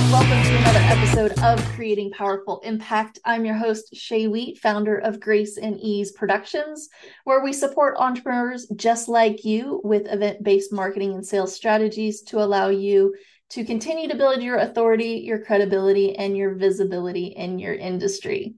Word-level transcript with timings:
and 0.00 0.12
welcome 0.12 0.42
to 0.42 0.56
another 0.56 0.78
episode 0.84 1.32
of 1.40 1.62
Creating 1.74 2.10
Powerful 2.10 2.60
Impact. 2.60 3.18
I'm 3.22 3.44
your 3.44 3.56
host, 3.56 3.94
Shay 3.94 4.28
Wheat, 4.28 4.58
founder 4.58 4.96
of 4.96 5.20
Grace 5.20 5.58
and 5.58 5.78
Ease 5.78 6.12
Productions, 6.12 6.88
where 7.24 7.44
we 7.44 7.52
support 7.52 7.98
entrepreneurs 7.98 8.66
just 8.76 9.08
like 9.10 9.44
you 9.44 9.78
with 9.84 10.10
event 10.10 10.42
based 10.42 10.72
marketing 10.72 11.12
and 11.12 11.26
sales 11.26 11.54
strategies 11.54 12.22
to 12.22 12.38
allow 12.38 12.68
you 12.68 13.14
to 13.50 13.64
continue 13.64 14.08
to 14.08 14.16
build 14.16 14.42
your 14.42 14.56
authority, 14.56 15.22
your 15.26 15.44
credibility, 15.44 16.16
and 16.16 16.34
your 16.34 16.54
visibility 16.54 17.26
in 17.26 17.58
your 17.58 17.74
industry. 17.74 18.54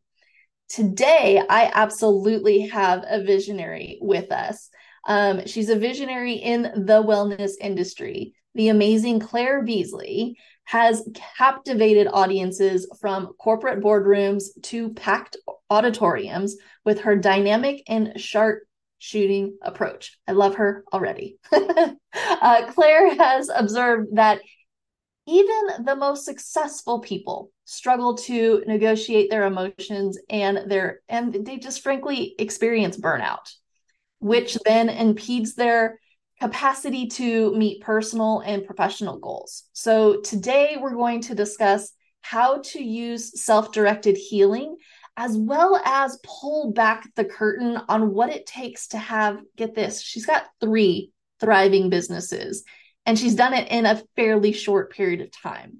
Today, 0.69 1.43
I 1.49 1.73
absolutely 1.75 2.69
have 2.69 3.05
a 3.09 3.25
visionary 3.25 3.99
with 4.01 4.31
us. 4.31 4.71
Um, 5.09 5.45
she's 5.47 5.71
a 5.71 5.77
visionary 5.77 6.35
in 6.35 6.63
the 6.63 7.03
wellness 7.03 7.53
industry. 7.61 8.35
The 8.55 8.69
amazing 8.69 9.21
Claire 9.21 9.63
Beasley 9.63 10.37
has 10.65 11.09
captivated 11.37 12.09
audiences 12.13 12.87
from 13.01 13.33
corporate 13.39 13.83
boardrooms 13.83 14.45
to 14.63 14.91
packed 14.91 15.37
auditoriums 15.71 16.57
with 16.85 17.01
her 17.01 17.17
dynamic 17.17 17.83
and 17.89 18.21
sharp 18.21 18.63
shooting 18.99 19.59
approach. 19.63 20.19
I 20.29 20.33
love 20.33 20.57
her 20.57 20.85
already. 20.93 21.39
uh, 21.53 22.73
Claire 22.73 23.15
has 23.17 23.51
observed 23.55 24.17
that 24.17 24.41
even 25.27 25.85
the 25.85 25.97
most 25.97 26.25
successful 26.25 27.01
people 27.01 27.51
struggle 27.65 28.17
to 28.17 28.63
negotiate 28.67 29.31
their 29.31 29.45
emotions 29.45 30.19
and 30.29 30.71
their 30.71 31.01
and 31.09 31.33
they 31.47 31.59
just 31.59 31.83
frankly 31.83 32.35
experience 32.39 32.97
burnout 32.97 33.53
which 34.23 34.57
then 34.65 34.89
impedes 34.89 35.55
their 35.55 35.99
capacity 36.43 37.07
to 37.07 37.55
meet 37.55 37.81
personal 37.83 38.41
and 38.41 38.67
professional 38.67 39.17
goals. 39.21 39.63
So, 39.75 40.21
today 40.23 40.77
we're 40.77 40.97
going 40.97 41.21
to 41.23 41.37
discuss 41.37 41.93
how 42.21 42.63
to 42.73 42.83
use 42.83 43.41
self 43.45 43.71
directed 43.71 44.17
healing 44.17 44.77
as 45.17 45.37
well 45.37 45.77
as 45.85 46.19
pull 46.25 46.73
back 46.73 47.09
the 47.15 47.25
curtain 47.25 47.79
on 47.89 48.13
what 48.13 48.31
it 48.31 48.45
takes 48.45 48.89
to 48.89 48.99
have, 48.99 49.39
get 49.57 49.77
this, 49.77 50.03
she's 50.03 50.27
got 50.27 50.47
three 50.61 51.13
thriving 51.39 51.91
businesses 51.91 52.65
and 53.07 53.17
she's 53.17 53.37
done 53.37 53.55
it 53.55 53.69
in 53.69 53.87
a 53.87 54.03
fairly 54.17 54.53
short 54.53 54.93
period 54.93 55.21
of 55.21 55.31
time. 55.31 55.79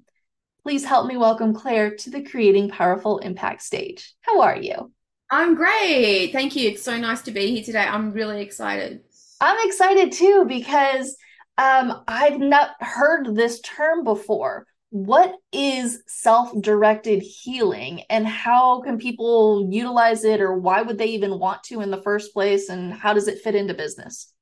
Please 0.61 0.85
help 0.85 1.07
me 1.07 1.17
welcome 1.17 1.53
Claire 1.53 1.97
to 1.97 2.09
the 2.09 2.23
Creating 2.23 2.69
Powerful 2.69 3.17
Impact 3.17 3.61
stage. 3.63 4.13
How 4.21 4.41
are 4.41 4.57
you? 4.57 4.93
I'm 5.29 5.55
great. 5.55 6.31
Thank 6.31 6.55
you. 6.55 6.69
It's 6.69 6.83
so 6.83 6.97
nice 6.97 7.23
to 7.23 7.31
be 7.31 7.53
here 7.53 7.63
today. 7.63 7.79
I'm 7.79 8.13
really 8.13 8.41
excited. 8.41 9.01
I'm 9.43 9.67
excited 9.67 10.13
too 10.13 10.45
because 10.47 11.17
um, 11.57 12.03
I've 12.07 12.39
not 12.39 12.69
heard 12.79 13.35
this 13.35 13.59
term 13.59 14.05
before. 14.05 14.65
What 14.89 15.35
is 15.51 16.01
self 16.07 16.53
directed 16.61 17.21
healing 17.21 18.03
and 18.09 18.25
how 18.25 18.79
can 18.83 18.97
people 18.97 19.67
utilize 19.69 20.23
it 20.23 20.39
or 20.39 20.57
why 20.57 20.81
would 20.81 20.97
they 20.97 21.07
even 21.07 21.39
want 21.39 21.61
to 21.63 21.81
in 21.81 21.91
the 21.91 22.01
first 22.01 22.31
place 22.31 22.69
and 22.69 22.93
how 22.93 23.13
does 23.13 23.27
it 23.27 23.41
fit 23.41 23.53
into 23.53 23.73
business? 23.73 24.33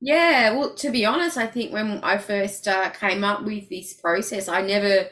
Yeah, 0.00 0.56
well, 0.56 0.74
to 0.74 0.90
be 0.90 1.04
honest, 1.06 1.36
I 1.36 1.46
think 1.46 1.72
when 1.72 2.00
I 2.02 2.18
first 2.18 2.66
uh, 2.66 2.90
came 2.90 3.22
up 3.22 3.44
with 3.44 3.68
this 3.68 3.94
process, 3.94 4.48
I 4.48 4.62
never 4.62 5.08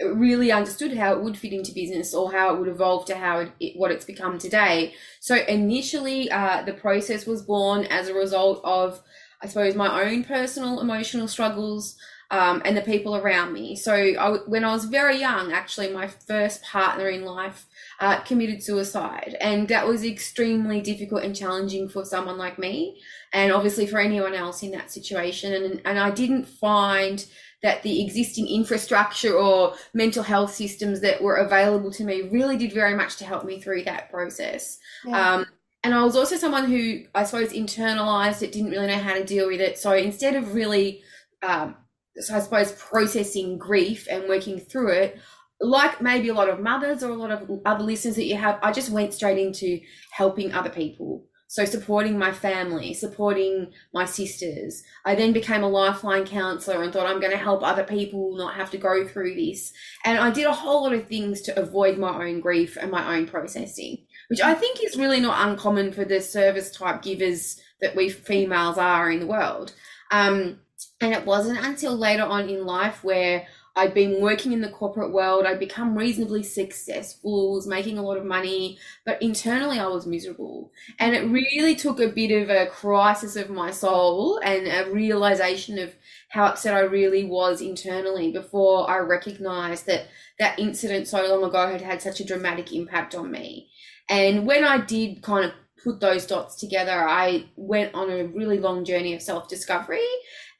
really 0.00 0.52
understood 0.52 0.96
how 0.96 1.12
it 1.12 1.22
would 1.22 1.36
fit 1.36 1.52
into 1.52 1.72
business 1.72 2.14
or 2.14 2.30
how 2.32 2.54
it 2.54 2.58
would 2.58 2.68
evolve 2.68 3.04
to 3.06 3.16
how 3.16 3.40
it, 3.40 3.52
it 3.58 3.76
what 3.76 3.90
it's 3.90 4.04
become 4.04 4.38
today. 4.38 4.94
So 5.20 5.34
initially, 5.34 6.30
uh, 6.30 6.62
the 6.62 6.72
process 6.72 7.26
was 7.26 7.42
born 7.42 7.84
as 7.86 8.08
a 8.08 8.14
result 8.14 8.60
of, 8.64 9.00
I 9.42 9.48
suppose, 9.48 9.74
my 9.74 10.04
own 10.04 10.24
personal 10.24 10.80
emotional 10.80 11.28
struggles 11.28 11.96
um, 12.30 12.60
and 12.64 12.76
the 12.76 12.82
people 12.82 13.16
around 13.16 13.52
me. 13.52 13.74
So 13.74 13.92
I, 13.94 14.38
when 14.46 14.62
I 14.62 14.72
was 14.72 14.84
very 14.84 15.18
young, 15.18 15.52
actually, 15.52 15.90
my 15.92 16.08
first 16.08 16.62
partner 16.62 17.08
in 17.08 17.24
life 17.24 17.66
uh, 18.00 18.20
committed 18.20 18.62
suicide, 18.62 19.36
and 19.40 19.66
that 19.68 19.86
was 19.86 20.04
extremely 20.04 20.80
difficult 20.80 21.24
and 21.24 21.34
challenging 21.34 21.88
for 21.88 22.04
someone 22.04 22.38
like 22.38 22.58
me, 22.58 23.00
and 23.32 23.50
obviously 23.50 23.86
for 23.86 23.98
anyone 23.98 24.34
else 24.34 24.62
in 24.62 24.70
that 24.72 24.92
situation. 24.92 25.52
And 25.54 25.80
and 25.84 25.98
I 25.98 26.10
didn't 26.10 26.44
find 26.44 27.26
that 27.62 27.82
the 27.82 28.04
existing 28.04 28.46
infrastructure 28.46 29.34
or 29.34 29.74
mental 29.92 30.22
health 30.22 30.54
systems 30.54 31.00
that 31.00 31.20
were 31.20 31.36
available 31.36 31.90
to 31.90 32.04
me 32.04 32.22
really 32.22 32.56
did 32.56 32.72
very 32.72 32.94
much 32.94 33.16
to 33.16 33.24
help 33.24 33.44
me 33.44 33.60
through 33.60 33.82
that 33.82 34.10
process. 34.10 34.78
Yeah. 35.04 35.34
Um, 35.34 35.46
and 35.84 35.94
I 35.94 36.04
was 36.04 36.16
also 36.16 36.36
someone 36.36 36.66
who 36.66 37.04
I 37.14 37.24
suppose 37.24 37.52
internalized 37.52 38.42
it, 38.42 38.52
didn't 38.52 38.70
really 38.70 38.86
know 38.88 38.98
how 38.98 39.14
to 39.14 39.24
deal 39.24 39.46
with 39.48 39.60
it. 39.60 39.78
So 39.78 39.92
instead 39.92 40.36
of 40.36 40.54
really, 40.54 41.02
um, 41.42 41.76
so 42.16 42.36
I 42.36 42.40
suppose, 42.40 42.72
processing 42.72 43.58
grief 43.58 44.06
and 44.10 44.28
working 44.28 44.58
through 44.58 44.92
it, 44.92 45.20
like 45.60 46.00
maybe 46.00 46.28
a 46.28 46.34
lot 46.34 46.48
of 46.48 46.60
mothers 46.60 47.02
or 47.02 47.10
a 47.10 47.14
lot 47.14 47.30
of 47.30 47.50
other 47.64 47.84
listeners 47.84 48.16
that 48.16 48.24
you 48.24 48.36
have, 48.36 48.58
I 48.62 48.72
just 48.72 48.90
went 48.90 49.14
straight 49.14 49.38
into 49.38 49.80
helping 50.10 50.52
other 50.52 50.70
people. 50.70 51.26
So 51.50 51.64
supporting 51.64 52.18
my 52.18 52.30
family, 52.30 52.92
supporting 52.92 53.72
my 53.94 54.04
sisters. 54.04 54.82
I 55.06 55.14
then 55.14 55.32
became 55.32 55.62
a 55.62 55.68
lifeline 55.68 56.26
counselor 56.26 56.82
and 56.82 56.92
thought 56.92 57.06
I'm 57.06 57.20
going 57.20 57.32
to 57.32 57.38
help 57.38 57.62
other 57.62 57.84
people 57.84 58.36
not 58.36 58.54
have 58.54 58.70
to 58.72 58.78
go 58.78 59.08
through 59.08 59.34
this. 59.34 59.72
And 60.04 60.18
I 60.18 60.30
did 60.30 60.44
a 60.46 60.52
whole 60.52 60.82
lot 60.82 60.92
of 60.92 61.08
things 61.08 61.40
to 61.42 61.58
avoid 61.58 61.96
my 61.96 62.26
own 62.26 62.40
grief 62.40 62.76
and 62.78 62.90
my 62.90 63.16
own 63.16 63.26
processing, 63.26 63.96
which 64.28 64.42
I 64.42 64.52
think 64.52 64.84
is 64.84 64.98
really 64.98 65.20
not 65.20 65.48
uncommon 65.48 65.92
for 65.92 66.04
the 66.04 66.20
service 66.20 66.70
type 66.70 67.00
givers 67.00 67.58
that 67.80 67.96
we 67.96 68.10
females 68.10 68.76
are 68.76 69.10
in 69.10 69.20
the 69.20 69.26
world. 69.26 69.72
Um, 70.10 70.60
and 71.00 71.14
it 71.14 71.24
wasn't 71.24 71.64
until 71.64 71.96
later 71.96 72.24
on 72.24 72.50
in 72.50 72.66
life 72.66 73.02
where 73.02 73.46
I'd 73.78 73.94
been 73.94 74.20
working 74.20 74.52
in 74.52 74.60
the 74.60 74.68
corporate 74.68 75.12
world. 75.12 75.46
I'd 75.46 75.60
become 75.60 75.96
reasonably 75.96 76.42
successful, 76.42 77.54
was 77.54 77.64
making 77.64 77.96
a 77.96 78.02
lot 78.02 78.18
of 78.18 78.24
money, 78.24 78.76
but 79.06 79.22
internally 79.22 79.78
I 79.78 79.86
was 79.86 80.04
miserable. 80.04 80.72
And 80.98 81.14
it 81.14 81.30
really 81.30 81.76
took 81.76 82.00
a 82.00 82.08
bit 82.08 82.32
of 82.32 82.50
a 82.50 82.66
crisis 82.66 83.36
of 83.36 83.50
my 83.50 83.70
soul 83.70 84.40
and 84.42 84.66
a 84.66 84.92
realization 84.92 85.78
of 85.78 85.94
how 86.30 86.46
upset 86.46 86.74
I 86.74 86.80
really 86.80 87.24
was 87.24 87.60
internally 87.60 88.32
before 88.32 88.90
I 88.90 88.98
recognized 88.98 89.86
that 89.86 90.08
that 90.40 90.58
incident 90.58 91.06
so 91.06 91.22
long 91.28 91.48
ago 91.48 91.70
had 91.70 91.80
had 91.80 92.02
such 92.02 92.18
a 92.18 92.26
dramatic 92.26 92.72
impact 92.72 93.14
on 93.14 93.30
me. 93.30 93.70
And 94.10 94.44
when 94.44 94.64
I 94.64 94.78
did 94.78 95.22
kind 95.22 95.44
of 95.44 95.52
put 95.84 96.00
those 96.00 96.26
dots 96.26 96.56
together, 96.56 97.08
I 97.08 97.46
went 97.54 97.94
on 97.94 98.10
a 98.10 98.24
really 98.24 98.58
long 98.58 98.84
journey 98.84 99.14
of 99.14 99.22
self 99.22 99.48
discovery 99.48 100.08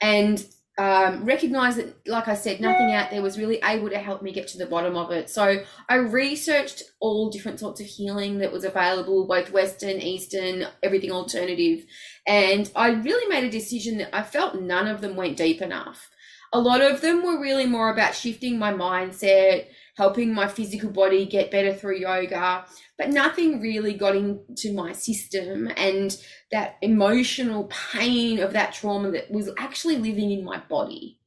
and 0.01 0.47
um, 0.79 1.25
recognized 1.25 1.79
that, 1.79 2.07
like 2.07 2.29
I 2.29 2.35
said, 2.35 2.61
nothing 2.61 2.93
out 2.93 3.11
there 3.11 3.21
was 3.21 3.37
really 3.37 3.59
able 3.65 3.91
to 3.91 3.99
help 3.99 4.23
me 4.23 4.33
get 4.33 4.47
to 4.49 4.59
the 4.59 4.67
bottom 4.67 4.97
of 4.97 5.11
it. 5.11 5.29
So 5.29 5.65
I 5.89 5.95
researched 5.97 6.85
all 7.01 7.31
different 7.31 7.59
sorts 7.59 7.81
of 7.81 7.87
healing 7.87 8.39
that 8.39 8.53
was 8.53 8.63
available, 8.63 9.27
both 9.27 9.51
Western, 9.51 10.01
Eastern, 10.01 10.67
everything 10.83 11.11
alternative. 11.11 11.85
And 12.29 12.71
I 12.77 12.91
really 12.91 13.29
made 13.29 13.43
a 13.43 13.51
decision 13.51 13.99
that 13.99 14.15
I 14.17 14.23
felt 14.23 14.61
none 14.61 14.87
of 14.87 15.01
them 15.01 15.17
went 15.17 15.37
deep 15.37 15.61
enough. 15.61 16.11
A 16.53 16.61
lot 16.61 16.81
of 16.81 17.01
them 17.01 17.25
were 17.25 17.41
really 17.41 17.67
more 17.67 17.91
about 17.91 18.15
shifting 18.15 18.57
my 18.57 18.73
mindset, 18.73 19.67
helping 19.99 20.33
my 20.33 20.47
physical 20.47 20.91
body 20.91 21.27
get 21.27 21.51
better 21.51 21.75
through 21.75 21.99
yoga, 21.99 22.65
but 22.97 23.11
nothing 23.11 23.61
really 23.61 23.93
got 23.93 24.15
into 24.15 24.73
my 24.73 24.93
system 24.93 25.69
and 25.77 26.17
that 26.53 26.77
emotional 26.83 27.65
pain 27.65 28.39
of 28.39 28.53
that 28.53 28.73
trauma 28.73 29.11
that 29.11 29.29
was 29.29 29.51
actually 29.59 29.97
living 29.97 30.31
in 30.31 30.45
my 30.45 30.57
body. 30.71 31.19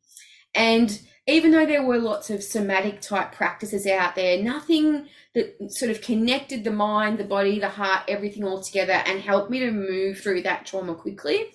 And 0.55 0.99
even 1.27 1.51
though 1.51 1.65
there 1.65 1.85
were 1.85 1.99
lots 1.99 2.29
of 2.29 2.41
somatic 2.41 3.01
type 3.01 3.33
practices 3.33 3.85
out 3.85 4.15
there, 4.15 4.41
nothing 4.41 5.05
that 5.35 5.53
sort 5.69 5.91
of 5.91 6.01
connected 6.01 6.63
the 6.63 6.71
mind, 6.71 7.17
the 7.17 7.25
body, 7.25 7.59
the 7.59 7.67
heart, 7.67 8.03
everything 8.07 8.45
all 8.45 8.61
together 8.61 8.93
and 8.93 9.19
helped 9.19 9.51
me 9.51 9.59
to 9.59 9.71
move 9.71 10.19
through 10.19 10.43
that 10.43 10.65
trauma 10.65 10.95
quickly. 10.95 11.47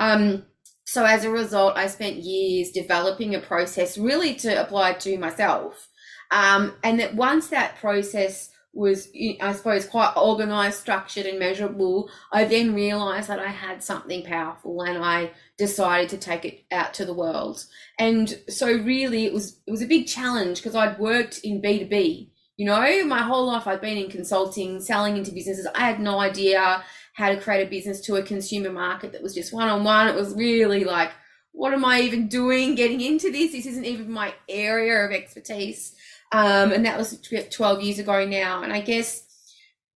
Um, 0.00 0.46
so 0.84 1.04
as 1.04 1.24
a 1.24 1.30
result, 1.30 1.76
I 1.76 1.86
spent 1.86 2.16
years 2.16 2.72
developing 2.72 3.36
a 3.36 3.40
process 3.40 3.96
really 3.96 4.34
to 4.34 4.60
apply 4.60 4.94
to 4.94 5.16
myself 5.16 5.88
um, 6.30 6.74
and 6.82 7.00
that 7.00 7.14
once 7.14 7.48
that 7.48 7.76
process 7.76 8.50
was, 8.72 9.08
I 9.40 9.52
suppose, 9.54 9.86
quite 9.86 10.12
organized, 10.16 10.78
structured, 10.78 11.24
and 11.24 11.38
measurable, 11.38 12.10
I 12.30 12.44
then 12.44 12.74
realized 12.74 13.28
that 13.28 13.38
I 13.38 13.48
had 13.48 13.82
something 13.82 14.22
powerful 14.22 14.82
and 14.82 15.02
I 15.02 15.32
decided 15.56 16.10
to 16.10 16.18
take 16.18 16.44
it 16.44 16.64
out 16.70 16.92
to 16.94 17.06
the 17.06 17.14
world. 17.14 17.64
And 17.98 18.38
so, 18.48 18.66
really, 18.66 19.24
it 19.24 19.32
was 19.32 19.60
it 19.66 19.70
was 19.70 19.82
a 19.82 19.86
big 19.86 20.06
challenge 20.06 20.58
because 20.58 20.76
I'd 20.76 20.98
worked 20.98 21.38
in 21.42 21.60
B 21.60 21.78
two 21.78 21.86
B. 21.86 22.32
You 22.58 22.66
know, 22.66 23.04
my 23.06 23.22
whole 23.22 23.46
life 23.46 23.66
I'd 23.66 23.80
been 23.80 23.98
in 23.98 24.10
consulting, 24.10 24.80
selling 24.80 25.16
into 25.16 25.32
businesses. 25.32 25.66
I 25.74 25.80
had 25.80 26.00
no 26.00 26.20
idea 26.20 26.82
how 27.14 27.30
to 27.30 27.40
create 27.40 27.66
a 27.66 27.70
business 27.70 28.02
to 28.02 28.16
a 28.16 28.22
consumer 28.22 28.70
market 28.70 29.12
that 29.12 29.22
was 29.22 29.34
just 29.34 29.52
one 29.52 29.68
on 29.68 29.84
one. 29.84 30.08
It 30.08 30.14
was 30.14 30.34
really 30.34 30.84
like, 30.84 31.12
what 31.52 31.72
am 31.72 31.84
I 31.84 32.02
even 32.02 32.28
doing 32.28 32.74
getting 32.74 33.00
into 33.00 33.32
this? 33.32 33.52
This 33.52 33.64
isn't 33.64 33.86
even 33.86 34.10
my 34.10 34.34
area 34.48 35.04
of 35.04 35.12
expertise. 35.12 35.94
Um, 36.32 36.72
and 36.72 36.84
that 36.84 36.98
was 36.98 37.18
12 37.20 37.82
years 37.82 37.98
ago 37.98 38.26
now. 38.26 38.62
And 38.62 38.72
I 38.72 38.80
guess 38.80 39.26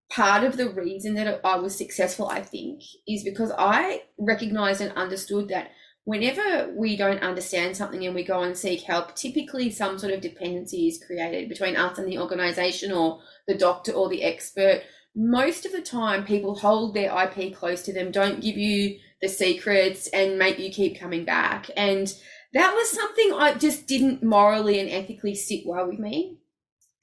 part 0.09 0.43
of 0.43 0.57
the 0.57 0.69
reason 0.69 1.15
that 1.15 1.41
I 1.43 1.57
was 1.57 1.77
successful, 1.77 2.27
I 2.27 2.41
think, 2.41 2.81
is 3.07 3.23
because 3.23 3.51
I 3.57 4.03
recognized 4.17 4.81
and 4.81 4.91
understood 4.93 5.49
that 5.49 5.71
whenever 6.07 6.71
we 6.73 6.95
don't 6.95 7.21
understand 7.21 7.75
something 7.75 8.05
and 8.05 8.15
we 8.15 8.23
go 8.23 8.41
and 8.41 8.57
seek 8.57 8.81
help, 8.83 9.13
typically 9.15 9.69
some 9.69 9.99
sort 9.99 10.13
of 10.13 10.21
dependency 10.21 10.87
is 10.87 11.03
created 11.05 11.49
between 11.49 11.75
us 11.75 11.97
and 11.97 12.07
the 12.07 12.17
organization 12.17 12.93
or 12.93 13.19
the 13.47 13.57
doctor 13.57 13.91
or 13.91 14.07
the 14.07 14.23
expert. 14.23 14.83
Most 15.15 15.65
of 15.65 15.73
the 15.73 15.81
time, 15.81 16.23
people 16.23 16.55
hold 16.55 16.93
their 16.93 17.11
IP 17.23 17.53
close 17.53 17.81
to 17.83 17.93
them, 17.93 18.11
don't 18.11 18.39
give 18.39 18.55
you 18.55 18.97
the 19.21 19.27
secrets, 19.27 20.07
and 20.07 20.39
make 20.39 20.59
you 20.59 20.69
keep 20.69 20.97
coming 20.97 21.25
back. 21.25 21.69
And 21.75 22.13
that 22.57 22.73
was 22.73 22.89
something 22.89 23.33
I 23.33 23.55
just 23.55 23.87
didn't 23.87 24.23
morally 24.23 24.79
and 24.79 24.89
ethically 24.89 25.35
sit 25.35 25.61
well 25.65 25.87
with 25.87 25.99
me. 25.99 26.37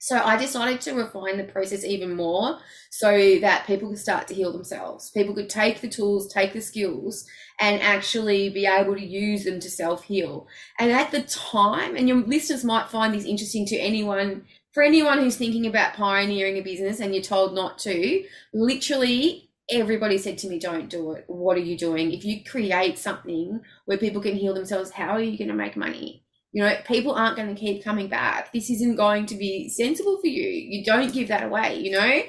So 0.05 0.17
I 0.17 0.37
decided 0.37 0.81
to 0.81 0.93
refine 0.93 1.37
the 1.37 1.45
process 1.45 1.83
even 1.83 2.15
more 2.15 2.59
so 2.91 3.39
that 3.39 3.65
people 3.65 3.89
could 3.89 3.97
start 3.97 4.27
to 4.27 4.35
heal 4.35 4.51
themselves. 4.51 5.09
People 5.09 5.33
could 5.33 5.49
take 5.49 5.81
the 5.81 5.87
tools, 5.87 6.31
take 6.31 6.53
the 6.53 6.61
skills, 6.61 7.25
and 7.59 7.81
actually 7.81 8.49
be 8.49 8.67
able 8.67 8.93
to 8.93 9.03
use 9.03 9.45
them 9.45 9.59
to 9.61 9.69
self 9.69 10.03
heal. 10.03 10.47
And 10.77 10.91
at 10.91 11.09
the 11.09 11.23
time, 11.23 11.95
and 11.95 12.07
your 12.07 12.17
listeners 12.17 12.63
might 12.63 12.89
find 12.89 13.15
this 13.15 13.25
interesting 13.25 13.65
to 13.65 13.77
anyone, 13.77 14.45
for 14.73 14.83
anyone 14.83 15.17
who's 15.17 15.37
thinking 15.37 15.65
about 15.65 15.95
pioneering 15.95 16.57
a 16.57 16.61
business 16.61 16.99
and 16.99 17.15
you're 17.15 17.23
told 17.23 17.55
not 17.55 17.79
to, 17.79 18.23
literally 18.53 19.49
everybody 19.71 20.17
said 20.17 20.37
to 20.39 20.47
me, 20.47 20.59
Don't 20.59 20.89
do 20.89 21.11
it. 21.13 21.25
What 21.27 21.57
are 21.57 21.61
you 21.61 21.77
doing? 21.77 22.11
If 22.11 22.23
you 22.25 22.43
create 22.43 22.97
something 22.97 23.61
where 23.85 23.97
people 23.97 24.21
can 24.21 24.35
heal 24.35 24.53
themselves, 24.53 24.91
how 24.91 25.11
are 25.11 25.21
you 25.21 25.37
going 25.37 25.49
to 25.49 25.53
make 25.53 25.75
money? 25.75 26.23
You 26.51 26.63
know, 26.63 26.75
people 26.85 27.13
aren't 27.13 27.35
going 27.35 27.53
to 27.53 27.59
keep 27.59 27.83
coming 27.83 28.07
back. 28.07 28.53
This 28.53 28.69
isn't 28.69 28.95
going 28.95 29.25
to 29.25 29.35
be 29.35 29.67
sensible 29.67 30.19
for 30.21 30.27
you. 30.27 30.47
You 30.47 30.85
don't 30.85 31.13
give 31.13 31.27
that 31.27 31.43
away, 31.43 31.79
you 31.79 31.91
know? 31.91 32.21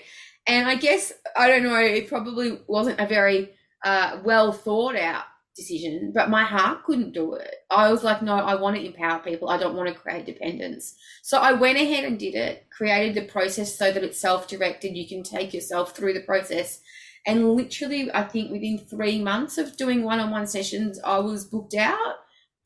And 0.49 0.69
I 0.69 0.75
guess, 0.75 1.13
I 1.37 1.49
don't 1.49 1.63
know, 1.63 1.77
it 1.77 2.09
probably 2.09 2.59
wasn't 2.67 3.01
a 3.01 3.07
very 3.07 3.51
uh, 3.85 4.19
well 4.25 4.53
thought 4.53 4.97
out 4.97 5.25
decision, 5.57 6.13
but 6.15 6.31
my 6.31 6.45
heart 6.45 6.85
couldn't 6.85 7.13
do 7.13 7.35
it. 7.35 7.55
I 7.71 7.91
was 7.91 8.05
like, 8.05 8.23
no, 8.23 8.35
I 8.35 8.55
want 8.55 8.77
to 8.77 8.85
empower 8.85 9.21
people. 9.21 9.49
I 9.49 9.59
don't 9.59 9.75
want 9.75 9.89
to 9.89 9.95
create 9.95 10.27
dependence. 10.27 10.95
So 11.23 11.39
I 11.39 11.53
went 11.53 11.79
ahead 11.79 12.05
and 12.05 12.19
did 12.19 12.35
it, 12.35 12.67
created 12.71 13.15
the 13.15 13.31
process 13.31 13.77
so 13.77 13.91
that 13.91 14.05
it's 14.05 14.21
self 14.21 14.47
directed. 14.49 14.97
You 14.97 15.09
can 15.09 15.23
take 15.23 15.55
yourself 15.55 15.97
through 15.97 16.13
the 16.13 16.21
process. 16.21 16.81
And 17.27 17.55
literally, 17.55 18.09
I 18.13 18.23
think 18.23 18.53
within 18.53 18.79
three 18.79 19.21
months 19.21 19.59
of 19.59 19.77
doing 19.77 20.05
one 20.05 20.21
on 20.21 20.31
one 20.31 20.47
sessions, 20.47 21.01
I 21.05 21.19
was 21.19 21.45
booked 21.45 21.75
out 21.75 22.15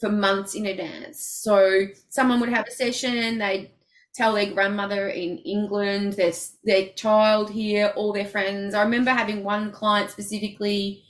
for 0.00 0.10
months 0.10 0.54
in 0.54 0.66
advance. 0.66 1.22
So 1.25 1.87
someone 2.08 2.40
would 2.40 2.50
have 2.50 2.66
a 2.66 2.70
session, 2.70 3.38
they'd 3.38 3.70
tell 4.14 4.34
their 4.34 4.52
grandmother 4.52 5.08
in 5.08 5.38
England, 5.38 6.14
their, 6.14 6.32
their 6.64 6.88
child 6.90 7.50
here, 7.50 7.92
all 7.96 8.12
their 8.12 8.25
friends. 8.26 8.75
I 8.75 8.82
remember 8.82 9.12
having 9.12 9.44
one 9.44 9.70
client 9.70 10.10
specifically, 10.10 11.04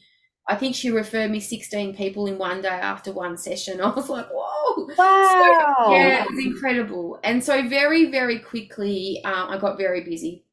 I 0.51 0.57
think 0.57 0.75
she 0.75 0.91
referred 0.91 1.31
me 1.31 1.39
16 1.39 1.95
people 1.95 2.27
in 2.27 2.37
one 2.37 2.61
day 2.61 2.69
after 2.69 3.13
one 3.13 3.39
session. 3.39 3.81
I 3.83 3.91
was 3.91 4.09
like, 4.09 4.27
whoa. 4.33 4.89
Wow. 4.99 5.75
So, 5.87 5.93
yeah, 5.93 6.25
it 6.25 6.31
was 6.31 6.45
incredible. 6.45 7.21
And 7.23 7.43
so 7.43 7.69
very, 7.69 8.11
very 8.11 8.41
quickly, 8.41 9.21
um, 9.25 9.49
I 9.49 9.59
got 9.59 9.79
very 9.79 10.03
busy. 10.03 10.45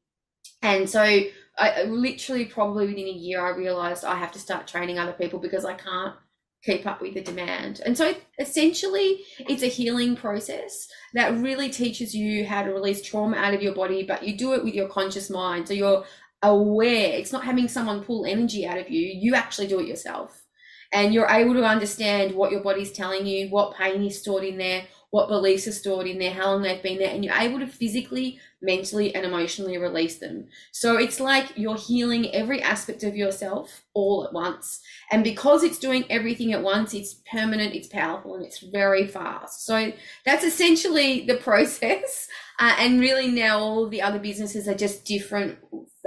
And 0.62 0.88
so 0.88 1.02
I 1.02 1.82
literally 1.84 2.44
probably 2.44 2.86
within 2.86 3.08
a 3.08 3.10
year, 3.10 3.44
I 3.44 3.56
realized 3.56 4.04
I 4.04 4.14
have 4.14 4.30
to 4.32 4.38
start 4.38 4.68
training 4.68 5.00
other 5.00 5.12
people 5.12 5.40
because 5.40 5.64
I 5.64 5.74
can't 5.74 6.14
keep 6.62 6.86
up 6.86 7.00
with 7.00 7.14
the 7.14 7.20
demand. 7.20 7.80
And 7.84 7.96
so 7.96 8.14
essentially, 8.38 9.20
it's 9.40 9.62
a 9.64 9.68
healing 9.68 10.14
process 10.14 10.86
that 11.14 11.36
really 11.38 11.70
teaches 11.70 12.14
you 12.14 12.46
how 12.46 12.62
to 12.62 12.72
release 12.72 13.02
trauma 13.02 13.36
out 13.36 13.54
of 13.54 13.62
your 13.62 13.74
body, 13.74 14.04
but 14.04 14.22
you 14.22 14.36
do 14.36 14.52
it 14.54 14.62
with 14.62 14.74
your 14.74 14.88
conscious 14.88 15.28
mind. 15.28 15.66
So 15.66 15.74
you're 15.74 16.04
aware, 16.42 17.18
it's 17.18 17.32
not 17.32 17.44
having 17.44 17.68
someone 17.68 18.04
pull 18.04 18.26
energy 18.26 18.66
out 18.66 18.78
of 18.78 18.90
you, 18.90 19.00
you 19.00 19.34
actually 19.34 19.66
do 19.66 19.80
it 19.80 19.88
yourself. 19.88 20.44
And 20.92 21.12
you're 21.12 21.28
able 21.28 21.52
to 21.54 21.64
understand 21.64 22.34
what 22.34 22.50
your 22.50 22.62
body's 22.62 22.92
telling 22.92 23.26
you, 23.26 23.48
what 23.50 23.76
pain 23.76 24.02
is 24.04 24.20
stored 24.20 24.44
in 24.44 24.56
there, 24.56 24.84
what 25.10 25.28
beliefs 25.28 25.66
are 25.66 25.72
stored 25.72 26.06
in 26.06 26.18
there, 26.18 26.32
how 26.32 26.52
long 26.52 26.62
they've 26.62 26.82
been 26.82 26.98
there, 26.98 27.10
and 27.10 27.24
you're 27.24 27.34
able 27.34 27.58
to 27.58 27.66
physically, 27.66 28.38
mentally, 28.60 29.14
and 29.14 29.24
emotionally 29.24 29.78
release 29.78 30.18
them. 30.18 30.46
So 30.72 30.96
it's 30.96 31.18
like 31.18 31.56
you're 31.56 31.76
healing 31.76 32.34
every 32.34 32.62
aspect 32.62 33.02
of 33.04 33.16
yourself 33.16 33.84
all 33.94 34.24
at 34.24 34.34
once. 34.34 34.80
And 35.10 35.24
because 35.24 35.62
it's 35.62 35.78
doing 35.78 36.04
everything 36.10 36.52
at 36.52 36.62
once, 36.62 36.92
it's 36.92 37.20
permanent, 37.30 37.74
it's 37.74 37.88
powerful, 37.88 38.34
and 38.34 38.44
it's 38.44 38.60
very 38.60 39.06
fast. 39.06 39.64
So 39.64 39.92
that's 40.26 40.44
essentially 40.44 41.24
the 41.26 41.36
process. 41.48 42.28
Uh, 42.60 42.74
and 42.78 43.00
really 43.00 43.28
now 43.28 43.58
all 43.60 43.88
the 43.88 44.02
other 44.02 44.18
businesses 44.18 44.66
are 44.68 44.74
just 44.74 45.04
different 45.04 45.58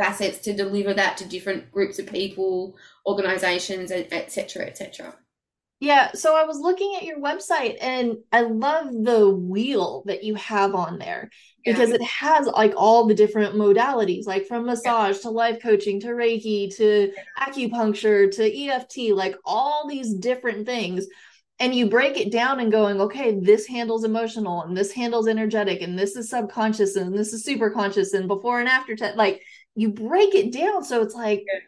facets 0.02 0.40
to 0.40 0.54
deliver 0.54 0.96
that 0.96 1.18
to 1.18 1.30
different 1.30 1.72
groups 1.72 2.00
of 2.00 2.08
people, 2.08 2.76
organizations, 3.06 3.92
etc., 3.92 4.66
etc. 4.66 5.16
Yeah, 5.80 6.12
so 6.14 6.36
I 6.36 6.44
was 6.46 6.60
looking 6.60 6.96
at 6.96 7.04
your 7.04 7.20
website 7.20 7.78
and 7.82 8.18
I 8.32 8.42
love 8.42 8.88
the 8.92 9.30
wheel 9.30 10.04
that 10.06 10.24
you 10.24 10.36
have 10.36 10.76
on 10.76 11.00
there 11.00 11.30
because 11.66 11.90
yeah. 11.90 11.96
it 11.96 12.04
has 12.04 12.46
like 12.46 12.74
all 12.78 13.08
the 13.08 13.16
different 13.16 13.56
modalities, 13.56 14.28
like 14.28 14.46
from 14.46 14.68
massage 14.68 15.16
yeah. 15.18 15.22
to 15.24 15.30
life 15.32 15.62
coaching 15.62 16.00
to 16.02 16.10
Reiki 16.10 16.76
to 16.78 17.12
acupuncture 17.40 18.30
to 18.30 18.66
EFT, 18.66 19.16
like 19.16 19.36
all 19.44 19.88
these 19.88 20.14
different 20.14 20.68
things. 20.68 21.08
And 21.60 21.74
you 21.74 21.90
break 21.90 22.16
it 22.16 22.32
down 22.32 22.60
and 22.60 22.72
going, 22.72 23.02
okay, 23.02 23.40
this 23.40 23.68
handles 23.68 24.04
emotional 24.04 24.64
and 24.64 24.78
this 24.78 24.92
handles 24.92 25.28
energetic 25.28 25.82
and 25.82 25.98
this 25.98 26.16
is 26.16 26.30
subconscious 26.30 26.96
and 26.96 27.14
this 27.14 27.34
is 27.34 27.44
super 27.44 27.70
conscious 27.70 28.14
and 28.14 28.28
before 28.28 28.60
and 28.60 28.70
after. 28.70 28.96
Te- 28.96 29.16
like 29.16 29.44
you 29.76 29.90
break 29.90 30.36
it 30.36 30.52
down. 30.52 30.84
So 30.84 31.02
it's 31.02 31.16
like, 31.16 31.44
yeah 31.48 31.60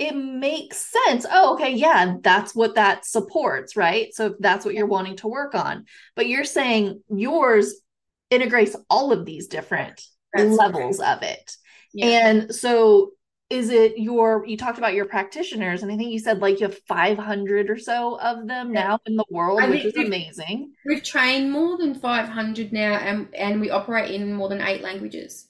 it 0.00 0.16
makes 0.16 0.78
sense. 0.78 1.26
Oh, 1.30 1.54
okay, 1.54 1.74
yeah, 1.74 2.16
that's 2.22 2.54
what 2.54 2.76
that 2.76 3.04
supports, 3.04 3.76
right? 3.76 4.12
So 4.14 4.34
that's 4.40 4.64
what 4.64 4.74
you're 4.74 4.86
wanting 4.86 5.16
to 5.16 5.28
work 5.28 5.54
on. 5.54 5.84
But 6.16 6.26
you're 6.26 6.44
saying 6.44 7.02
yours 7.10 7.74
integrates 8.30 8.74
all 8.88 9.12
of 9.12 9.26
these 9.26 9.46
different 9.46 10.02
that's 10.32 10.56
levels 10.56 11.00
right. 11.00 11.16
of 11.16 11.22
it. 11.22 11.54
Yeah. 11.92 12.06
And 12.06 12.54
so 12.54 13.10
is 13.50 13.68
it 13.68 13.98
your 13.98 14.46
you 14.46 14.56
talked 14.56 14.78
about 14.78 14.94
your 14.94 15.04
practitioners 15.04 15.82
and 15.82 15.90
I 15.90 15.96
think 15.96 16.12
you 16.12 16.20
said 16.20 16.38
like 16.38 16.60
you 16.60 16.68
have 16.68 16.78
500 16.86 17.68
or 17.68 17.78
so 17.78 18.18
of 18.20 18.46
them 18.46 18.72
yeah. 18.72 18.84
now 18.84 19.00
in 19.04 19.16
the 19.16 19.24
world, 19.28 19.60
I 19.60 19.68
which 19.68 19.84
is 19.84 19.96
amazing. 19.96 20.72
We've 20.86 21.02
trained 21.02 21.50
more 21.50 21.76
than 21.76 21.94
500 21.94 22.72
now 22.72 22.94
and 22.94 23.28
and 23.34 23.60
we 23.60 23.68
operate 23.68 24.14
in 24.14 24.32
more 24.32 24.48
than 24.48 24.62
8 24.62 24.80
languages. 24.82 25.49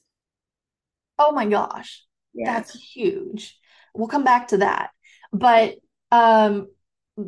Oh 1.21 1.33
my 1.33 1.47
gosh. 1.47 2.03
Yeah. 2.33 2.55
That's 2.55 2.75
huge. 2.75 3.59
We'll 3.95 4.09
come 4.09 4.25
back 4.25 4.49
to 4.49 4.57
that. 4.59 4.91
But 5.33 5.77
um 6.11 6.69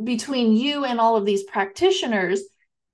between 0.05 0.57
you 0.57 0.85
and 0.85 0.99
all 0.99 1.17
of 1.17 1.27
these 1.27 1.45
practitioners 1.45 2.41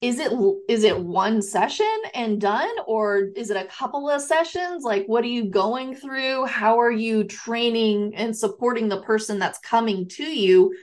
is 0.01 0.19
it 0.19 0.33
is 0.69 0.85
it 0.85 0.99
one 0.99 1.41
session 1.41 1.87
and 2.15 2.41
done 2.41 2.71
or 2.87 3.31
is 3.37 3.51
it 3.51 3.57
a 3.57 3.67
couple 3.67 4.11
of 4.11 4.21
sessions? 4.21 4.85
Like 4.85 5.07
what 5.07 5.25
are 5.25 5.29
you 5.29 5.51
going 5.51 5.95
through? 5.95 6.47
How 6.47 6.81
are 6.81 6.91
you 6.91 7.25
training 7.25 8.15
and 8.17 8.37
supporting 8.37 8.89
the 8.89 9.03
person 9.03 9.39
that's 9.39 9.59
coming 9.59 10.09
to 10.11 10.25
you 10.25 10.75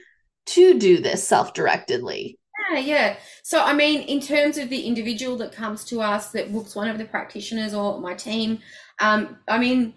to 0.46 0.78
do 0.78 0.98
this 0.98 1.26
self-directedly? 1.26 2.38
Yeah 2.70 2.78
yeah. 2.78 3.16
So 3.42 3.62
i 3.62 3.72
mean 3.72 4.00
in 4.02 4.20
terms 4.20 4.58
of 4.58 4.70
the 4.70 4.82
individual 4.82 5.36
that 5.38 5.52
comes 5.52 5.84
to 5.86 6.00
us 6.00 6.30
that 6.32 6.52
books 6.52 6.74
one 6.74 6.88
of 6.88 6.98
the 6.98 7.04
practitioners 7.04 7.74
or 7.74 8.00
my 8.00 8.14
team 8.14 8.58
um 9.00 9.38
i 9.48 9.58
mean 9.58 9.94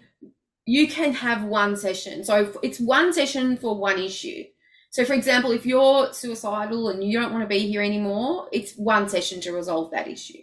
you 0.66 0.88
can 0.88 1.12
have 1.12 1.44
one 1.44 1.76
session. 1.76 2.24
So 2.24 2.52
it's 2.62 2.80
one 2.80 3.12
session 3.12 3.56
for 3.56 3.76
one 3.76 3.98
issue. 3.98 4.44
So, 4.90 5.04
for 5.04 5.14
example, 5.14 5.52
if 5.52 5.64
you're 5.64 6.12
suicidal 6.12 6.88
and 6.88 7.02
you 7.02 7.18
don't 7.18 7.32
want 7.32 7.44
to 7.44 7.48
be 7.48 7.68
here 7.68 7.80
anymore, 7.80 8.48
it's 8.52 8.74
one 8.74 9.08
session 9.08 9.40
to 9.42 9.52
resolve 9.52 9.92
that 9.92 10.08
issue. 10.08 10.42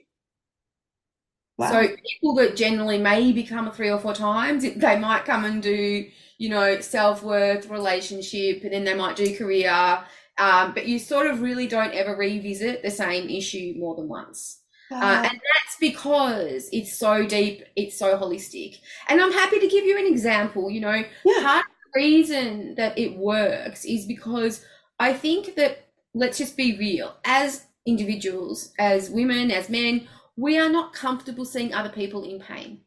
Wow. 1.58 1.72
So, 1.72 1.88
people 2.10 2.36
that 2.36 2.56
generally 2.56 2.98
may 2.98 3.44
come 3.44 3.70
three 3.72 3.90
or 3.90 4.00
four 4.00 4.14
times, 4.14 4.64
they 4.76 4.98
might 4.98 5.26
come 5.26 5.44
and 5.44 5.62
do, 5.62 6.08
you 6.38 6.50
know, 6.50 6.80
self 6.80 7.24
worth, 7.24 7.70
relationship, 7.70 8.64
and 8.64 8.72
then 8.72 8.86
they 8.86 8.94
might 8.94 9.18
do 9.18 9.38
career. 9.38 10.00
Um, 10.38 10.74
but 10.74 10.88
you 10.88 11.00
sort 11.00 11.28
of 11.28 11.42
really 11.42 11.68
don't 11.68 11.94
ever 11.94 12.16
revisit 12.16 12.84
the 12.84 12.92
same 12.92 13.30
issue 13.30 13.74
more 13.78 13.96
than 13.96 14.08
once. 14.08 14.62
Uh, 14.92 15.24
and 15.30 15.42
that's 15.54 15.76
because 15.80 16.70
it's 16.72 16.98
so 16.98 17.26
deep, 17.26 17.64
it's 17.76 17.98
so 17.98 18.18
holistic. 18.18 18.80
And 19.10 19.22
I'm 19.22 19.34
happy 19.34 19.60
to 19.60 19.68
give 19.68 19.86
you 19.86 19.98
an 20.00 20.08
example. 20.08 20.72
You 20.72 20.82
know, 20.82 21.04
yeah. 21.26 21.42
part 21.42 21.66
of 21.66 21.72
the 21.94 22.00
reason 22.00 22.76
that 22.76 22.98
it 22.98 23.18
works 23.18 23.86
is 23.86 24.06
because 24.06 24.64
I 25.00 25.14
think 25.14 25.56
that, 25.56 25.90
let's 26.14 26.38
just 26.38 26.58
be 26.58 26.78
real, 26.78 27.16
as 27.26 27.66
individuals, 27.86 28.74
as 28.80 29.10
women, 29.10 29.52
as 29.52 29.70
men, 29.70 30.08
we 30.36 30.58
are 30.58 30.70
not 30.70 30.94
comfortable 30.94 31.46
seeing 31.46 31.74
other 31.74 31.90
people 31.90 32.24
in 32.24 32.40
pain. 32.40 32.82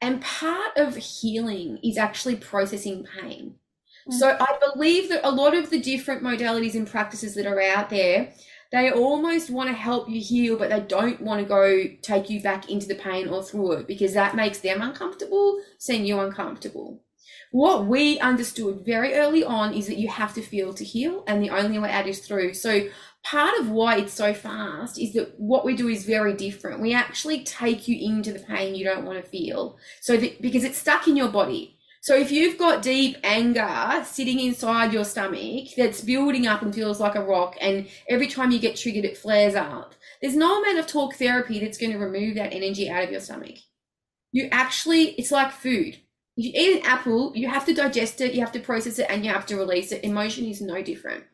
And 0.00 0.20
part 0.20 0.76
of 0.76 0.96
healing 0.96 1.78
is 1.82 1.96
actually 1.96 2.36
processing 2.36 3.06
pain. 3.20 3.54
Mm-hmm. 4.08 4.18
So 4.18 4.36
I 4.38 4.58
believe 4.74 5.08
that 5.08 5.26
a 5.26 5.30
lot 5.30 5.54
of 5.54 5.70
the 5.70 5.80
different 5.80 6.22
modalities 6.22 6.74
and 6.74 6.86
practices 6.86 7.34
that 7.34 7.46
are 7.46 7.60
out 7.60 7.90
there 7.90 8.32
they 8.72 8.90
almost 8.90 9.50
want 9.50 9.68
to 9.68 9.74
help 9.74 10.08
you 10.08 10.20
heal, 10.20 10.56
but 10.56 10.70
they 10.70 10.80
don't 10.80 11.20
want 11.20 11.40
to 11.40 11.48
go 11.48 11.84
take 12.02 12.28
you 12.28 12.40
back 12.42 12.70
into 12.70 12.86
the 12.86 12.94
pain 12.94 13.28
or 13.28 13.42
through 13.42 13.72
it 13.72 13.86
because 13.86 14.14
that 14.14 14.36
makes 14.36 14.58
them 14.58 14.82
uncomfortable, 14.82 15.60
seeing 15.78 16.04
you 16.04 16.18
uncomfortable. 16.18 17.02
What 17.52 17.86
we 17.86 18.18
understood 18.18 18.84
very 18.84 19.14
early 19.14 19.44
on 19.44 19.72
is 19.72 19.86
that 19.86 19.98
you 19.98 20.08
have 20.08 20.34
to 20.34 20.42
feel 20.42 20.74
to 20.74 20.84
heal, 20.84 21.24
and 21.26 21.42
the 21.42 21.50
only 21.50 21.78
way 21.78 21.90
out 21.90 22.06
is 22.06 22.18
through. 22.18 22.54
So, 22.54 22.88
part 23.22 23.58
of 23.58 23.70
why 23.70 23.96
it's 23.96 24.12
so 24.12 24.32
fast 24.34 24.98
is 25.00 25.12
that 25.14 25.38
what 25.38 25.64
we 25.64 25.74
do 25.74 25.88
is 25.88 26.04
very 26.04 26.32
different. 26.34 26.80
We 26.80 26.94
actually 26.94 27.44
take 27.44 27.88
you 27.88 27.98
into 27.98 28.32
the 28.32 28.38
pain 28.40 28.74
you 28.74 28.84
don't 28.84 29.04
want 29.04 29.22
to 29.22 29.28
feel. 29.28 29.78
So 30.00 30.16
that, 30.16 30.40
because 30.40 30.62
it's 30.62 30.78
stuck 30.78 31.08
in 31.08 31.16
your 31.16 31.28
body. 31.28 31.75
So 32.06 32.14
if 32.14 32.30
you've 32.30 32.56
got 32.56 32.82
deep 32.82 33.16
anger 33.24 34.04
sitting 34.04 34.38
inside 34.38 34.92
your 34.92 35.04
stomach 35.04 35.70
that's 35.76 36.00
building 36.00 36.46
up 36.46 36.62
and 36.62 36.72
feels 36.72 37.00
like 37.00 37.16
a 37.16 37.20
rock, 37.20 37.56
and 37.60 37.88
every 38.08 38.28
time 38.28 38.52
you 38.52 38.60
get 38.60 38.76
triggered, 38.76 39.04
it 39.04 39.18
flares 39.18 39.56
up, 39.56 39.92
there's 40.22 40.36
no 40.36 40.62
amount 40.62 40.78
of 40.78 40.86
talk 40.86 41.16
therapy 41.16 41.58
that's 41.58 41.78
going 41.78 41.90
to 41.90 41.98
remove 41.98 42.36
that 42.36 42.52
energy 42.52 42.88
out 42.88 43.02
of 43.02 43.10
your 43.10 43.18
stomach. 43.18 43.56
You 44.30 44.48
actually, 44.52 45.16
it's 45.18 45.32
like 45.32 45.50
food. 45.50 45.98
You 46.36 46.52
eat 46.54 46.78
an 46.78 46.86
apple, 46.86 47.32
you 47.34 47.48
have 47.48 47.66
to 47.66 47.74
digest 47.74 48.20
it, 48.20 48.34
you 48.34 48.40
have 48.40 48.52
to 48.52 48.60
process 48.60 49.00
it, 49.00 49.10
and 49.10 49.24
you 49.24 49.32
have 49.32 49.46
to 49.46 49.56
release 49.56 49.90
it. 49.90 50.04
Emotion 50.04 50.44
is 50.44 50.60
no 50.60 50.80
different. 50.82 51.24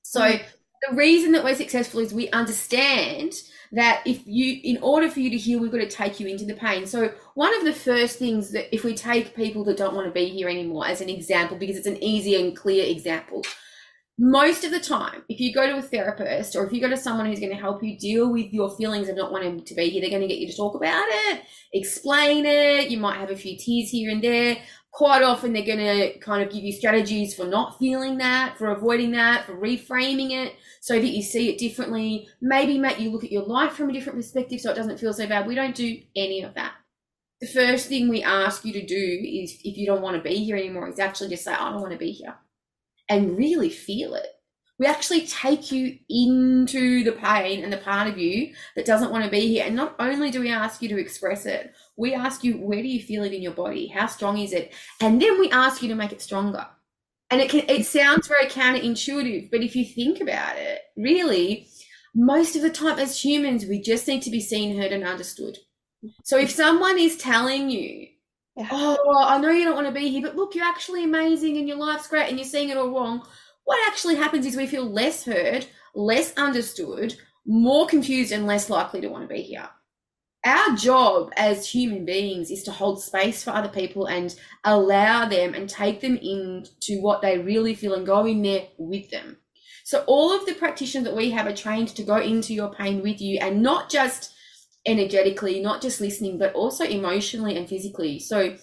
So, 0.00 0.22
mm 0.22 0.42
the 0.90 0.96
reason 0.96 1.32
that 1.32 1.42
we're 1.42 1.54
successful 1.54 2.00
is 2.00 2.12
we 2.12 2.28
understand 2.30 3.32
that 3.72 4.02
if 4.06 4.22
you 4.26 4.60
in 4.62 4.82
order 4.82 5.10
for 5.10 5.20
you 5.20 5.30
to 5.30 5.36
heal 5.36 5.60
we've 5.60 5.72
got 5.72 5.78
to 5.78 5.88
take 5.88 6.20
you 6.20 6.26
into 6.26 6.44
the 6.44 6.54
pain. 6.54 6.86
So 6.86 7.12
one 7.34 7.54
of 7.56 7.64
the 7.64 7.72
first 7.72 8.18
things 8.18 8.50
that 8.52 8.74
if 8.74 8.84
we 8.84 8.94
take 8.94 9.34
people 9.34 9.64
that 9.64 9.76
don't 9.76 9.94
want 9.94 10.06
to 10.06 10.12
be 10.12 10.28
here 10.28 10.48
anymore 10.48 10.86
as 10.86 11.00
an 11.00 11.08
example 11.08 11.56
because 11.56 11.76
it's 11.76 11.86
an 11.86 12.02
easy 12.02 12.40
and 12.40 12.56
clear 12.56 12.84
example 12.84 13.42
most 14.18 14.64
of 14.64 14.70
the 14.70 14.80
time 14.80 15.22
if 15.28 15.38
you 15.40 15.52
go 15.52 15.66
to 15.66 15.76
a 15.76 15.82
therapist 15.82 16.56
or 16.56 16.66
if 16.66 16.72
you 16.72 16.80
go 16.80 16.88
to 16.88 16.96
someone 16.96 17.26
who's 17.26 17.40
going 17.40 17.52
to 17.52 17.60
help 17.60 17.82
you 17.82 17.98
deal 17.98 18.32
with 18.32 18.50
your 18.52 18.74
feelings 18.76 19.08
of 19.08 19.16
not 19.16 19.30
wanting 19.30 19.62
to 19.62 19.74
be 19.74 19.90
here 19.90 20.00
they're 20.00 20.10
going 20.10 20.22
to 20.22 20.28
get 20.28 20.38
you 20.38 20.48
to 20.48 20.56
talk 20.56 20.74
about 20.74 21.04
it 21.06 21.42
explain 21.74 22.46
it 22.46 22.90
you 22.90 22.98
might 22.98 23.18
have 23.18 23.30
a 23.30 23.36
few 23.36 23.58
tears 23.58 23.90
here 23.90 24.10
and 24.10 24.24
there 24.24 24.56
quite 24.96 25.22
often 25.22 25.52
they're 25.52 25.62
going 25.62 25.78
to 25.78 26.18
kind 26.20 26.42
of 26.42 26.50
give 26.50 26.64
you 26.64 26.72
strategies 26.72 27.34
for 27.34 27.44
not 27.44 27.78
feeling 27.78 28.16
that, 28.16 28.56
for 28.56 28.68
avoiding 28.68 29.10
that, 29.10 29.44
for 29.44 29.54
reframing 29.54 30.30
it 30.30 30.54
so 30.80 30.94
that 30.94 31.08
you 31.08 31.22
see 31.22 31.50
it 31.50 31.58
differently. 31.58 32.26
Maybe 32.40 32.78
make 32.78 32.98
you 32.98 33.10
look 33.10 33.22
at 33.22 33.30
your 33.30 33.44
life 33.44 33.74
from 33.74 33.90
a 33.90 33.92
different 33.92 34.18
perspective 34.18 34.58
so 34.58 34.70
it 34.70 34.74
doesn't 34.74 34.98
feel 34.98 35.12
so 35.12 35.26
bad. 35.26 35.46
We 35.46 35.54
don't 35.54 35.74
do 35.74 35.98
any 36.16 36.40
of 36.40 36.54
that. 36.54 36.72
The 37.42 37.46
first 37.46 37.90
thing 37.90 38.08
we 38.08 38.22
ask 38.22 38.64
you 38.64 38.72
to 38.72 38.86
do 38.86 38.94
is 38.96 39.58
if 39.64 39.76
you 39.76 39.84
don't 39.84 40.00
want 40.00 40.16
to 40.16 40.22
be 40.26 40.42
here 40.42 40.56
anymore, 40.56 40.88
is 40.88 40.98
actually 40.98 41.28
just 41.28 41.44
say, 41.44 41.52
I 41.52 41.70
don't 41.70 41.82
want 41.82 41.92
to 41.92 41.98
be 41.98 42.12
here 42.12 42.34
and 43.08 43.36
really 43.36 43.70
feel 43.70 44.14
it. 44.14 44.26
We 44.78 44.86
actually 44.86 45.26
take 45.26 45.72
you 45.72 45.98
into 46.10 47.02
the 47.02 47.12
pain 47.12 47.64
and 47.64 47.72
the 47.72 47.78
part 47.78 48.08
of 48.08 48.18
you 48.18 48.52
that 48.74 48.84
doesn't 48.84 49.10
want 49.10 49.24
to 49.24 49.30
be 49.30 49.48
here. 49.48 49.64
And 49.64 49.74
not 49.74 49.96
only 49.98 50.30
do 50.30 50.40
we 50.40 50.50
ask 50.50 50.82
you 50.82 50.88
to 50.90 50.98
express 50.98 51.46
it, 51.46 51.74
we 51.96 52.12
ask 52.12 52.44
you, 52.44 52.58
where 52.58 52.82
do 52.82 52.88
you 52.88 53.00
feel 53.00 53.24
it 53.24 53.32
in 53.32 53.40
your 53.40 53.54
body? 53.54 53.86
How 53.86 54.06
strong 54.06 54.36
is 54.36 54.52
it? 54.52 54.74
And 55.00 55.20
then 55.20 55.40
we 55.40 55.50
ask 55.50 55.82
you 55.82 55.88
to 55.88 55.94
make 55.94 56.12
it 56.12 56.20
stronger. 56.20 56.66
And 57.30 57.40
it 57.40 57.50
can 57.50 57.64
it 57.68 57.86
sounds 57.86 58.28
very 58.28 58.46
counterintuitive, 58.46 59.50
but 59.50 59.62
if 59.62 59.74
you 59.74 59.84
think 59.84 60.20
about 60.20 60.56
it, 60.58 60.80
really, 60.96 61.68
most 62.14 62.54
of 62.54 62.62
the 62.62 62.70
time 62.70 62.98
as 62.98 63.24
humans, 63.24 63.66
we 63.66 63.80
just 63.80 64.06
need 64.06 64.22
to 64.22 64.30
be 64.30 64.40
seen, 64.40 64.80
heard, 64.80 64.92
and 64.92 65.04
understood. 65.04 65.58
So 66.24 66.38
if 66.38 66.50
someone 66.50 66.98
is 66.98 67.16
telling 67.16 67.68
you, 67.70 68.06
yeah. 68.56 68.68
Oh, 68.70 69.24
I 69.26 69.38
know 69.38 69.50
you 69.50 69.64
don't 69.64 69.74
want 69.74 69.86
to 69.86 69.92
be 69.92 70.08
here, 70.08 70.22
but 70.22 70.36
look, 70.36 70.54
you're 70.54 70.64
actually 70.64 71.04
amazing 71.04 71.56
and 71.56 71.68
your 71.68 71.76
life's 71.76 72.08
great 72.08 72.28
and 72.28 72.38
you're 72.38 72.46
seeing 72.46 72.70
it 72.70 72.76
all 72.76 72.90
wrong 72.90 73.22
what 73.66 73.78
actually 73.88 74.14
happens 74.14 74.46
is 74.46 74.56
we 74.56 74.66
feel 74.66 74.88
less 74.88 75.24
heard, 75.24 75.66
less 75.94 76.32
understood, 76.36 77.16
more 77.44 77.86
confused, 77.86 78.32
and 78.32 78.46
less 78.46 78.70
likely 78.70 79.00
to 79.00 79.08
want 79.08 79.28
to 79.28 79.34
be 79.34 79.42
here. 79.42 79.68
Our 80.44 80.76
job 80.76 81.32
as 81.36 81.68
human 81.68 82.04
beings 82.04 82.52
is 82.52 82.62
to 82.62 82.70
hold 82.70 83.02
space 83.02 83.42
for 83.42 83.50
other 83.50 83.68
people 83.68 84.06
and 84.06 84.34
allow 84.62 85.28
them 85.28 85.52
and 85.54 85.68
take 85.68 86.00
them 86.00 86.16
into 86.16 87.02
what 87.02 87.20
they 87.20 87.38
really 87.38 87.74
feel 87.74 87.94
and 87.94 88.06
go 88.06 88.24
in 88.24 88.42
there 88.42 88.68
with 88.78 89.10
them. 89.10 89.38
So, 89.82 90.04
all 90.06 90.32
of 90.32 90.46
the 90.46 90.54
practitioners 90.54 91.04
that 91.04 91.16
we 91.16 91.30
have 91.30 91.46
are 91.46 91.56
trained 91.56 91.88
to 91.88 92.04
go 92.04 92.18
into 92.18 92.54
your 92.54 92.72
pain 92.72 93.02
with 93.02 93.20
you 93.20 93.38
and 93.40 93.62
not 93.62 93.90
just 93.90 94.32
energetically, 94.86 95.60
not 95.60 95.82
just 95.82 96.00
listening, 96.00 96.38
but 96.38 96.54
also 96.54 96.84
emotionally 96.84 97.56
and 97.56 97.68
physically. 97.68 98.18
So, 98.18 98.56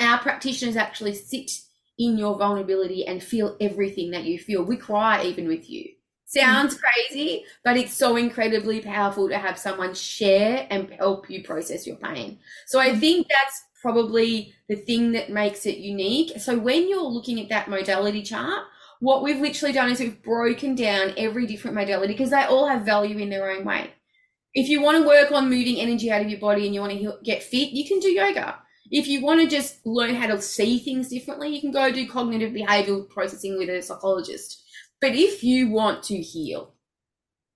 our 0.00 0.18
practitioners 0.18 0.76
actually 0.76 1.14
sit 1.14 1.50
in 1.98 2.16
your 2.16 2.38
vulnerability 2.38 3.06
and 3.06 3.22
feel 3.22 3.56
everything 3.60 4.12
that 4.12 4.24
you 4.24 4.38
feel. 4.38 4.62
We 4.62 4.76
cry 4.76 5.24
even 5.24 5.48
with 5.48 5.68
you. 5.68 5.88
Sounds 6.26 6.76
mm. 6.76 6.80
crazy, 6.80 7.44
but 7.64 7.76
it's 7.76 7.94
so 7.94 8.16
incredibly 8.16 8.80
powerful 8.80 9.28
to 9.28 9.38
have 9.38 9.58
someone 9.58 9.94
share 9.94 10.66
and 10.70 10.90
help 10.90 11.28
you 11.30 11.42
process 11.42 11.86
your 11.86 11.96
pain. 11.96 12.38
So 12.66 12.78
I 12.78 12.94
think 12.96 13.26
that's 13.28 13.64
probably 13.80 14.54
the 14.68 14.76
thing 14.76 15.12
that 15.12 15.30
makes 15.30 15.64
it 15.64 15.78
unique. 15.78 16.38
So 16.38 16.58
when 16.58 16.88
you're 16.88 17.02
looking 17.02 17.40
at 17.40 17.48
that 17.48 17.68
modality 17.68 18.22
chart, 18.22 18.64
what 19.00 19.22
we've 19.22 19.40
literally 19.40 19.72
done 19.72 19.90
is 19.90 20.00
we've 20.00 20.22
broken 20.22 20.74
down 20.74 21.14
every 21.16 21.46
different 21.46 21.76
modality 21.76 22.12
because 22.12 22.30
they 22.30 22.42
all 22.42 22.66
have 22.66 22.82
value 22.82 23.18
in 23.18 23.30
their 23.30 23.50
own 23.50 23.64
way. 23.64 23.94
If 24.58 24.68
you 24.68 24.82
want 24.82 25.00
to 25.00 25.06
work 25.06 25.30
on 25.30 25.48
moving 25.48 25.78
energy 25.78 26.10
out 26.10 26.20
of 26.20 26.28
your 26.28 26.40
body 26.40 26.66
and 26.66 26.74
you 26.74 26.80
want 26.80 26.92
to 26.92 27.12
get 27.22 27.44
fit, 27.44 27.70
you 27.70 27.86
can 27.86 28.00
do 28.00 28.10
yoga. 28.10 28.58
If 28.90 29.06
you 29.06 29.22
want 29.22 29.40
to 29.40 29.46
just 29.46 29.86
learn 29.86 30.16
how 30.16 30.26
to 30.26 30.42
see 30.42 30.80
things 30.80 31.08
differently, 31.08 31.54
you 31.54 31.60
can 31.60 31.70
go 31.70 31.92
do 31.92 32.08
cognitive 32.08 32.52
behavioral 32.52 33.08
processing 33.08 33.56
with 33.56 33.68
a 33.68 33.80
psychologist. 33.82 34.64
But 35.00 35.14
if 35.14 35.44
you 35.44 35.70
want 35.70 36.02
to 36.04 36.16
heal 36.16 36.74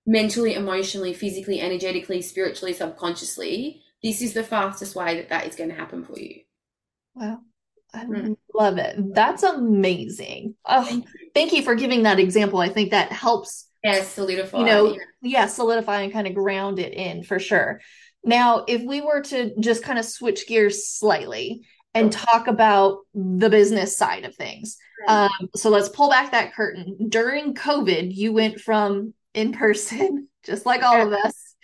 mentally, 0.05 0.53
emotionally, 0.53 1.13
physically, 1.13 1.59
energetically, 1.59 2.21
spiritually, 2.21 2.73
subconsciously, 2.73 3.81
this 4.01 4.21
is 4.21 4.31
the 4.31 4.43
fastest 4.43 4.95
way 4.95 5.17
that 5.17 5.27
that 5.27 5.45
is 5.45 5.55
going 5.55 5.71
to 5.71 5.75
happen 5.75 6.05
for 6.05 6.17
you. 6.17 6.39
Wow. 7.15 7.39
I 7.93 8.05
mm. 8.05 8.37
love 8.53 8.77
it. 8.77 9.13
That's 9.13 9.43
amazing. 9.43 10.55
Oh, 10.65 10.85
thank 10.85 11.05
you. 11.05 11.29
thank 11.35 11.51
you 11.51 11.63
for 11.63 11.75
giving 11.75 12.03
that 12.03 12.19
example. 12.19 12.59
I 12.59 12.69
think 12.69 12.91
that 12.91 13.11
helps. 13.11 13.67
Yeah, 13.83 14.03
solidify. 14.03 14.59
You 14.59 14.65
know, 14.65 14.85
yeah, 14.93 14.97
yeah 15.21 15.47
solidify 15.47 16.01
and 16.01 16.13
kind 16.13 16.27
of 16.27 16.33
ground 16.33 16.79
it 16.79 16.93
in 16.93 17.23
for 17.23 17.39
sure. 17.39 17.81
Now, 18.23 18.63
if 18.67 18.81
we 18.81 19.01
were 19.01 19.21
to 19.21 19.53
just 19.59 19.83
kind 19.83 19.99
of 19.99 20.05
switch 20.05 20.47
gears 20.47 20.87
slightly 20.87 21.63
and 21.93 22.11
talk 22.11 22.47
about 22.47 22.99
the 23.13 23.49
business 23.49 23.97
side 23.97 24.25
of 24.25 24.35
things. 24.35 24.77
Um, 25.07 25.29
so 25.55 25.69
let's 25.69 25.89
pull 25.89 26.09
back 26.09 26.31
that 26.31 26.53
curtain. 26.53 27.09
During 27.09 27.53
COVID, 27.53 28.13
you 28.13 28.33
went 28.33 28.59
from 28.59 29.13
in 29.33 29.51
person, 29.51 30.27
just 30.43 30.65
like 30.65 30.83
all 30.83 31.05
of 31.05 31.13
us, 31.13 31.55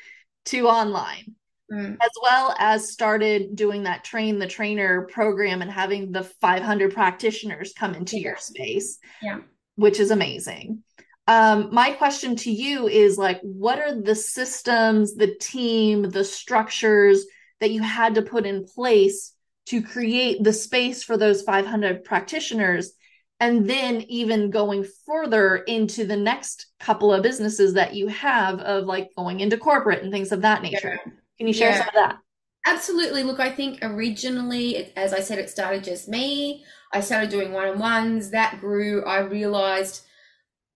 to 0.46 0.68
online, 0.68 1.36
mm. 1.72 1.94
as 1.94 2.12
well 2.22 2.56
as 2.60 2.92
started 2.92 3.56
doing 3.56 3.84
that 3.84 4.04
train 4.04 4.40
the 4.40 4.48
trainer 4.48 5.08
program 5.12 5.62
and 5.62 5.72
having 5.72 6.12
the 6.12 6.24
500 6.24 6.94
practitioners 6.94 7.74
come 7.74 7.96
into 7.96 8.18
yeah. 8.18 8.24
your 8.24 8.38
space, 8.38 9.00
yeah. 9.22 9.40
which 9.76 10.00
is 10.00 10.12
amazing 10.12 10.84
um, 11.30 11.70
my 11.72 11.92
question 11.92 12.36
to 12.38 12.52
you 12.52 12.88
is 12.88 13.20
like 13.20 13.40
what 13.42 13.78
are 13.78 13.94
the 13.94 14.16
systems 14.16 15.14
the 15.14 15.36
team 15.36 16.10
the 16.10 16.24
structures 16.24 17.24
that 17.60 17.70
you 17.70 17.84
had 17.84 18.16
to 18.16 18.24
put 18.24 18.48
in 18.48 18.66
place 18.66 19.36
to 19.68 19.84
create 19.84 20.44
the 20.44 20.52
space 20.52 21.04
for 21.04 21.18
those 21.18 21.44
500 21.44 22.04
practitioners? 22.04 22.94
And 23.40 23.70
then 23.70 24.02
even 24.10 24.50
going 24.50 24.86
further 25.06 25.58
into 25.58 26.04
the 26.04 26.18
next 26.18 26.66
couple 26.80 27.14
of 27.14 27.22
businesses 27.22 27.76
that 27.76 27.94
you 27.94 28.08
have 28.08 28.60
of 28.62 28.86
like 28.86 29.12
going 29.16 29.40
into 29.40 29.56
corporate 29.56 30.02
and 30.02 30.12
things 30.12 30.32
of 30.32 30.42
that 30.42 30.64
nature. 30.64 31.00
Yeah. 31.06 31.12
can 31.38 31.48
you 31.48 31.54
share 31.54 31.70
yeah. 31.70 31.78
some 31.78 31.88
of 31.90 31.94
that? 31.94 32.18
Absolutely. 32.66 33.22
Look 33.22 33.40
i 33.40 33.52
think 33.52 33.78
originally 33.84 34.92
as 34.98 35.14
i 35.14 35.20
said 35.20 35.38
it 35.38 35.52
started 35.52 35.84
just 35.84 36.10
me. 36.10 36.66
I 36.92 37.02
started 37.02 37.30
doing 37.30 37.52
one-on-ones. 37.52 38.32
That 38.32 38.60
grew. 38.60 39.06
I 39.06 39.20
realized 39.20 40.08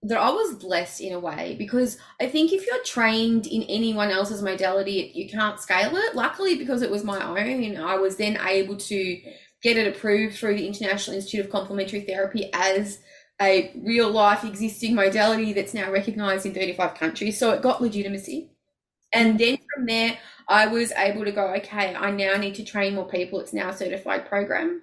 that 0.03 0.17
I 0.17 0.29
was 0.29 0.55
blessed 0.55 1.01
in 1.01 1.13
a 1.13 1.19
way 1.19 1.55
because 1.57 1.97
I 2.21 2.27
think 2.27 2.51
if 2.51 2.65
you're 2.65 2.83
trained 2.83 3.47
in 3.47 3.63
anyone 3.63 4.11
else's 4.11 4.41
modality, 4.41 5.11
you 5.15 5.29
can't 5.29 5.59
scale 5.59 5.95
it. 5.95 6.15
Luckily, 6.15 6.57
because 6.57 6.81
it 6.81 6.91
was 6.91 7.03
my 7.03 7.25
own, 7.25 7.77
I 7.77 7.95
was 7.95 8.17
then 8.17 8.37
able 8.45 8.75
to 8.75 9.21
get 9.61 9.77
it 9.77 9.95
approved 9.95 10.35
through 10.35 10.57
the 10.57 10.67
International 10.67 11.15
Institute 11.15 11.45
of 11.45 11.51
Complementary 11.51 12.01
Therapy 12.01 12.49
as 12.53 12.99
a 13.41 13.71
real 13.81 14.11
life 14.11 14.43
existing 14.43 14.93
modality 14.93 15.53
that's 15.53 15.73
now 15.73 15.89
recognized 15.89 16.45
in 16.45 16.53
35 16.53 16.95
countries. 16.95 17.37
So 17.37 17.51
it 17.51 17.61
got 17.61 17.81
legitimacy. 17.81 18.49
And 19.13 19.39
then 19.39 19.57
from 19.73 19.85
there, 19.85 20.17
I 20.49 20.67
was 20.67 20.91
able 20.91 21.23
to 21.23 21.31
go, 21.31 21.53
okay, 21.55 21.95
I 21.95 22.11
now 22.11 22.35
need 22.35 22.55
to 22.55 22.65
train 22.65 22.95
more 22.95 23.07
people. 23.07 23.39
It's 23.39 23.53
now 23.53 23.69
a 23.69 23.77
certified 23.77 24.27
program. 24.27 24.81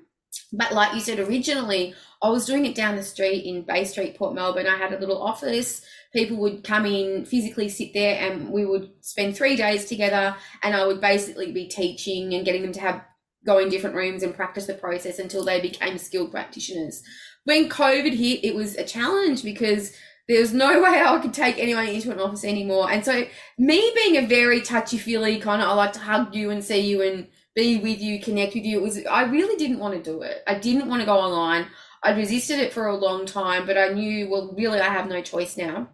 But 0.53 0.73
like 0.73 0.95
you 0.95 1.01
said 1.01 1.19
originally, 1.19 1.95
I 2.23 2.29
was 2.29 2.47
doing 2.47 2.67
it 2.67 2.75
down 2.75 2.97
the 2.97 3.03
street 3.03 3.45
in 3.45 3.63
Bay 3.63 3.85
Street, 3.85 4.17
Port 4.17 4.35
Melbourne. 4.35 4.67
I 4.67 4.77
had 4.77 4.93
a 4.93 4.99
little 4.99 5.23
office. 5.23 5.83
People 6.13 6.39
would 6.39 6.65
come 6.65 6.87
in, 6.87 7.25
physically 7.25 7.69
sit 7.69 7.95
there, 7.95 8.19
and 8.21 8.51
we 8.51 8.67
would 8.67 8.91
spend 9.01 9.37
three 9.37 9.57
days 9.57 9.87
together. 9.87 10.37
And 10.63 10.75
I 10.75 10.87
would 10.87 11.01
basically 11.01 11.53
be 11.53 11.69
teaching 11.69 12.35
and 12.35 12.45
getting 12.45 12.63
them 12.63 12.73
to 12.73 12.81
have 12.81 13.05
go 13.47 13.59
in 13.59 13.71
different 13.71 13.97
rooms 13.97 14.23
and 14.23 14.35
practice 14.35 14.67
the 14.67 14.75
process 14.75 15.19
until 15.19 15.45
they 15.45 15.61
became 15.61 15.97
skilled 15.97 16.31
practitioners. 16.31 17.03
When 17.45 17.71
COVID 17.71 18.13
hit, 18.13 18.45
it 18.45 18.55
was 18.55 18.77
a 18.77 18.85
challenge 18.85 19.43
because 19.43 19.95
there 20.29 20.41
was 20.41 20.53
no 20.53 20.69
way 20.83 21.01
I 21.01 21.19
could 21.21 21.33
take 21.33 21.59
anyone 21.59 21.89
into 21.89 22.13
an 22.13 22.21
office 22.21 22.45
anymore. 22.45 22.91
And 22.91 23.05
so, 23.05 23.27
me 23.59 23.93
being 23.95 24.17
a 24.17 24.27
very 24.27 24.61
touchy 24.61 24.99
feely 24.99 25.41
kind 25.41 25.63
of, 25.63 25.69
I 25.69 25.73
like 25.73 25.93
to 25.95 26.01
hug 26.01 26.35
you 26.35 26.51
and 26.51 26.63
see 26.63 26.81
you 26.81 27.03
and 27.03 27.29
be 27.55 27.79
with 27.79 28.01
you, 28.01 28.21
connect 28.21 28.55
with 28.55 28.65
you. 28.65 28.79
It 28.79 28.83
was 28.83 29.05
I 29.07 29.23
really 29.25 29.57
didn't 29.57 29.79
want 29.79 29.95
to 29.95 30.11
do 30.11 30.23
it. 30.23 30.43
I 30.47 30.55
didn't 30.55 30.89
want 30.89 31.01
to 31.03 31.07
go 31.07 31.19
online. 31.19 31.67
I 32.03 32.13
resisted 32.13 32.59
it 32.59 32.73
for 32.73 32.87
a 32.87 32.97
long 32.97 33.27
time, 33.27 33.67
but 33.67 33.77
I 33.77 33.89
knew, 33.89 34.31
well, 34.31 34.55
really, 34.57 34.81
I 34.81 34.89
have 34.89 35.09
no 35.09 35.21
choice 35.21 35.57
now. 35.57 35.89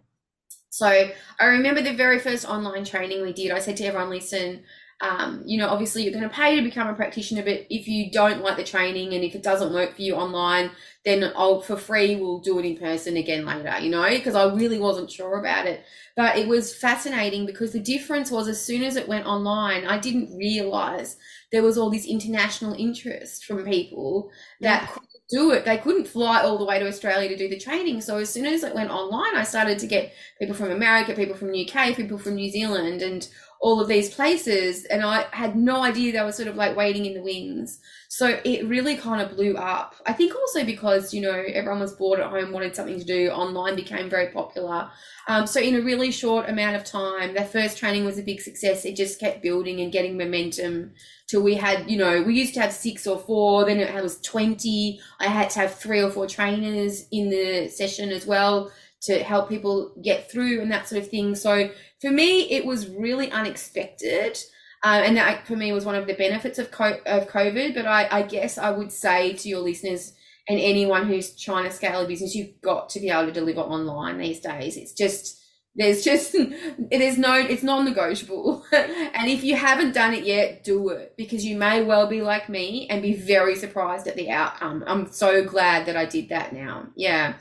So 0.69 0.87
I 0.87 1.45
remember 1.45 1.81
the 1.81 1.93
very 1.93 2.19
first 2.19 2.47
online 2.47 2.85
training 2.85 3.21
we 3.21 3.33
did. 3.33 3.51
I 3.51 3.59
said 3.59 3.77
to 3.77 3.85
everyone, 3.85 4.09
listen, 4.09 4.63
um, 4.99 5.43
you 5.45 5.57
know, 5.57 5.67
obviously 5.69 6.03
you're 6.03 6.13
going 6.13 6.27
to 6.27 6.29
pay 6.29 6.55
to 6.55 6.61
become 6.61 6.87
a 6.87 6.93
practitioner, 6.95 7.43
but 7.43 7.67
if 7.69 7.87
you 7.87 8.09
don't 8.11 8.41
like 8.41 8.57
the 8.57 8.63
training 8.63 9.13
and 9.13 9.23
if 9.23 9.35
it 9.35 9.43
doesn't 9.43 9.73
work 9.73 9.95
for 9.95 10.01
you 10.01 10.15
online, 10.15 10.71
then 11.05 11.31
I'll 11.35 11.61
for 11.61 11.77
free 11.77 12.15
we'll 12.15 12.39
do 12.39 12.57
it 12.57 12.65
in 12.65 12.77
person 12.77 13.15
again 13.15 13.45
later, 13.45 13.77
you 13.79 13.91
know, 13.91 14.09
because 14.09 14.33
I 14.33 14.51
really 14.53 14.79
wasn't 14.79 15.11
sure 15.11 15.39
about 15.39 15.67
it. 15.67 15.83
But 16.15 16.37
it 16.37 16.47
was 16.47 16.75
fascinating 16.75 17.45
because 17.45 17.73
the 17.73 17.79
difference 17.79 18.31
was 18.31 18.47
as 18.47 18.63
soon 18.63 18.83
as 18.83 18.95
it 18.95 19.07
went 19.07 19.27
online, 19.27 19.85
I 19.85 19.99
didn't 19.99 20.35
realize 20.35 21.17
there 21.51 21.63
was 21.63 21.77
all 21.77 21.89
this 21.89 22.05
international 22.05 22.73
interest 22.73 23.45
from 23.45 23.63
people 23.63 24.29
that 24.61 24.81
yeah. 24.81 24.87
could 24.87 25.03
do 25.29 25.51
it. 25.51 25.65
They 25.65 25.77
couldn't 25.77 26.07
fly 26.07 26.41
all 26.41 26.57
the 26.57 26.65
way 26.65 26.79
to 26.79 26.87
Australia 26.87 27.29
to 27.29 27.37
do 27.37 27.47
the 27.47 27.59
training. 27.59 28.01
So 28.01 28.17
as 28.17 28.29
soon 28.29 28.45
as 28.45 28.63
it 28.63 28.75
went 28.75 28.91
online, 28.91 29.35
I 29.35 29.43
started 29.43 29.79
to 29.79 29.87
get 29.87 30.13
people 30.39 30.55
from 30.55 30.71
America, 30.71 31.13
people 31.13 31.35
from 31.35 31.55
UK, 31.55 31.95
people 31.95 32.17
from 32.17 32.35
New 32.35 32.49
Zealand, 32.51 33.01
and 33.01 33.27
all 33.59 33.81
of 33.81 33.87
these 33.87 34.13
places 34.13 34.85
and 34.85 35.03
I 35.03 35.25
had 35.31 35.55
no 35.55 35.81
idea 35.83 36.11
they 36.11 36.21
were 36.21 36.31
sort 36.31 36.47
of 36.47 36.55
like 36.55 36.75
waiting 36.75 37.05
in 37.05 37.13
the 37.13 37.21
wings. 37.21 37.79
So 38.09 38.39
it 38.45 38.65
really 38.67 38.95
kind 38.95 39.21
of 39.21 39.35
blew 39.35 39.55
up. 39.57 39.95
I 40.05 40.13
think 40.13 40.33
also 40.33 40.63
because, 40.63 41.13
you 41.13 41.21
know, 41.21 41.43
everyone 41.53 41.81
was 41.81 41.93
bored 41.93 42.19
at 42.19 42.29
home, 42.29 42.51
wanted 42.51 42.75
something 42.75 42.99
to 42.99 43.05
do, 43.05 43.29
online 43.29 43.75
became 43.75 44.09
very 44.09 44.27
popular. 44.27 44.89
Um, 45.27 45.45
so 45.45 45.59
in 45.59 45.75
a 45.75 45.81
really 45.81 46.11
short 46.11 46.49
amount 46.49 46.77
of 46.77 46.85
time, 46.85 47.33
that 47.33 47.51
first 47.51 47.77
training 47.77 48.05
was 48.05 48.17
a 48.17 48.23
big 48.23 48.39
success. 48.39 48.85
It 48.85 48.95
just 48.95 49.19
kept 49.19 49.43
building 49.43 49.81
and 49.81 49.91
getting 49.91 50.17
momentum 50.17 50.93
till 51.27 51.43
we 51.43 51.55
had, 51.55 51.89
you 51.91 51.97
know, 51.97 52.23
we 52.23 52.33
used 52.35 52.53
to 52.53 52.61
have 52.61 52.71
six 52.71 53.05
or 53.05 53.19
four, 53.19 53.65
then 53.65 53.79
it 53.79 54.01
was 54.01 54.21
20. 54.21 54.99
I 55.19 55.27
had 55.27 55.49
to 55.51 55.59
have 55.59 55.75
three 55.75 56.01
or 56.01 56.09
four 56.09 56.27
trainers 56.27 57.07
in 57.11 57.29
the 57.29 57.67
session 57.67 58.09
as 58.11 58.25
well 58.25 58.71
to 59.01 59.21
help 59.23 59.49
people 59.49 59.93
get 60.01 60.31
through 60.31 60.61
and 60.61 60.71
that 60.71 60.87
sort 60.87 61.01
of 61.01 61.09
thing. 61.09 61.35
So 61.35 61.69
for 62.01 62.09
me, 62.09 62.49
it 62.51 62.65
was 62.65 62.87
really 62.87 63.31
unexpected. 63.31 64.37
Um, 64.83 65.03
and 65.03 65.17
that 65.17 65.47
for 65.47 65.55
me 65.55 65.71
was 65.71 65.85
one 65.85 65.95
of 65.95 66.05
the 66.05 66.13
benefits 66.13 66.59
of, 66.59 66.67
of 66.67 67.27
COVID. 67.27 67.73
But 67.73 67.85
I, 67.85 68.07
I 68.11 68.21
guess 68.21 68.57
I 68.57 68.71
would 68.71 68.91
say 68.91 69.33
to 69.33 69.49
your 69.49 69.61
listeners 69.61 70.13
and 70.47 70.59
anyone 70.59 71.07
who's 71.07 71.35
trying 71.35 71.65
to 71.65 71.71
scale 71.71 72.01
a 72.01 72.07
business, 72.07 72.35
you've 72.35 72.61
got 72.61 72.89
to 72.89 72.99
be 72.99 73.09
able 73.09 73.25
to 73.25 73.31
deliver 73.31 73.61
online 73.61 74.17
these 74.17 74.39
days. 74.39 74.77
It's 74.77 74.93
just, 74.93 75.43
there's 75.75 76.03
just, 76.03 76.35
there's 76.91 77.17
no, 77.17 77.33
it's 77.33 77.63
non 77.63 77.85
negotiable. 77.85 78.65
and 78.71 79.29
if 79.29 79.43
you 79.43 79.55
haven't 79.55 79.93
done 79.93 80.13
it 80.13 80.25
yet, 80.25 80.63
do 80.63 80.89
it 80.89 81.15
because 81.17 81.43
you 81.43 81.57
may 81.57 81.83
well 81.83 82.07
be 82.07 82.21
like 82.21 82.47
me 82.47 82.87
and 82.89 83.01
be 83.01 83.13
very 83.13 83.55
surprised 83.55 84.07
at 84.07 84.15
the 84.15 84.29
outcome. 84.29 84.83
I'm 84.87 85.11
so 85.11 85.43
glad 85.43 85.87
that 85.87 85.97
I 85.97 86.05
did 86.05 86.29
that 86.29 86.53
now. 86.53 86.87
Yeah. 86.95 87.35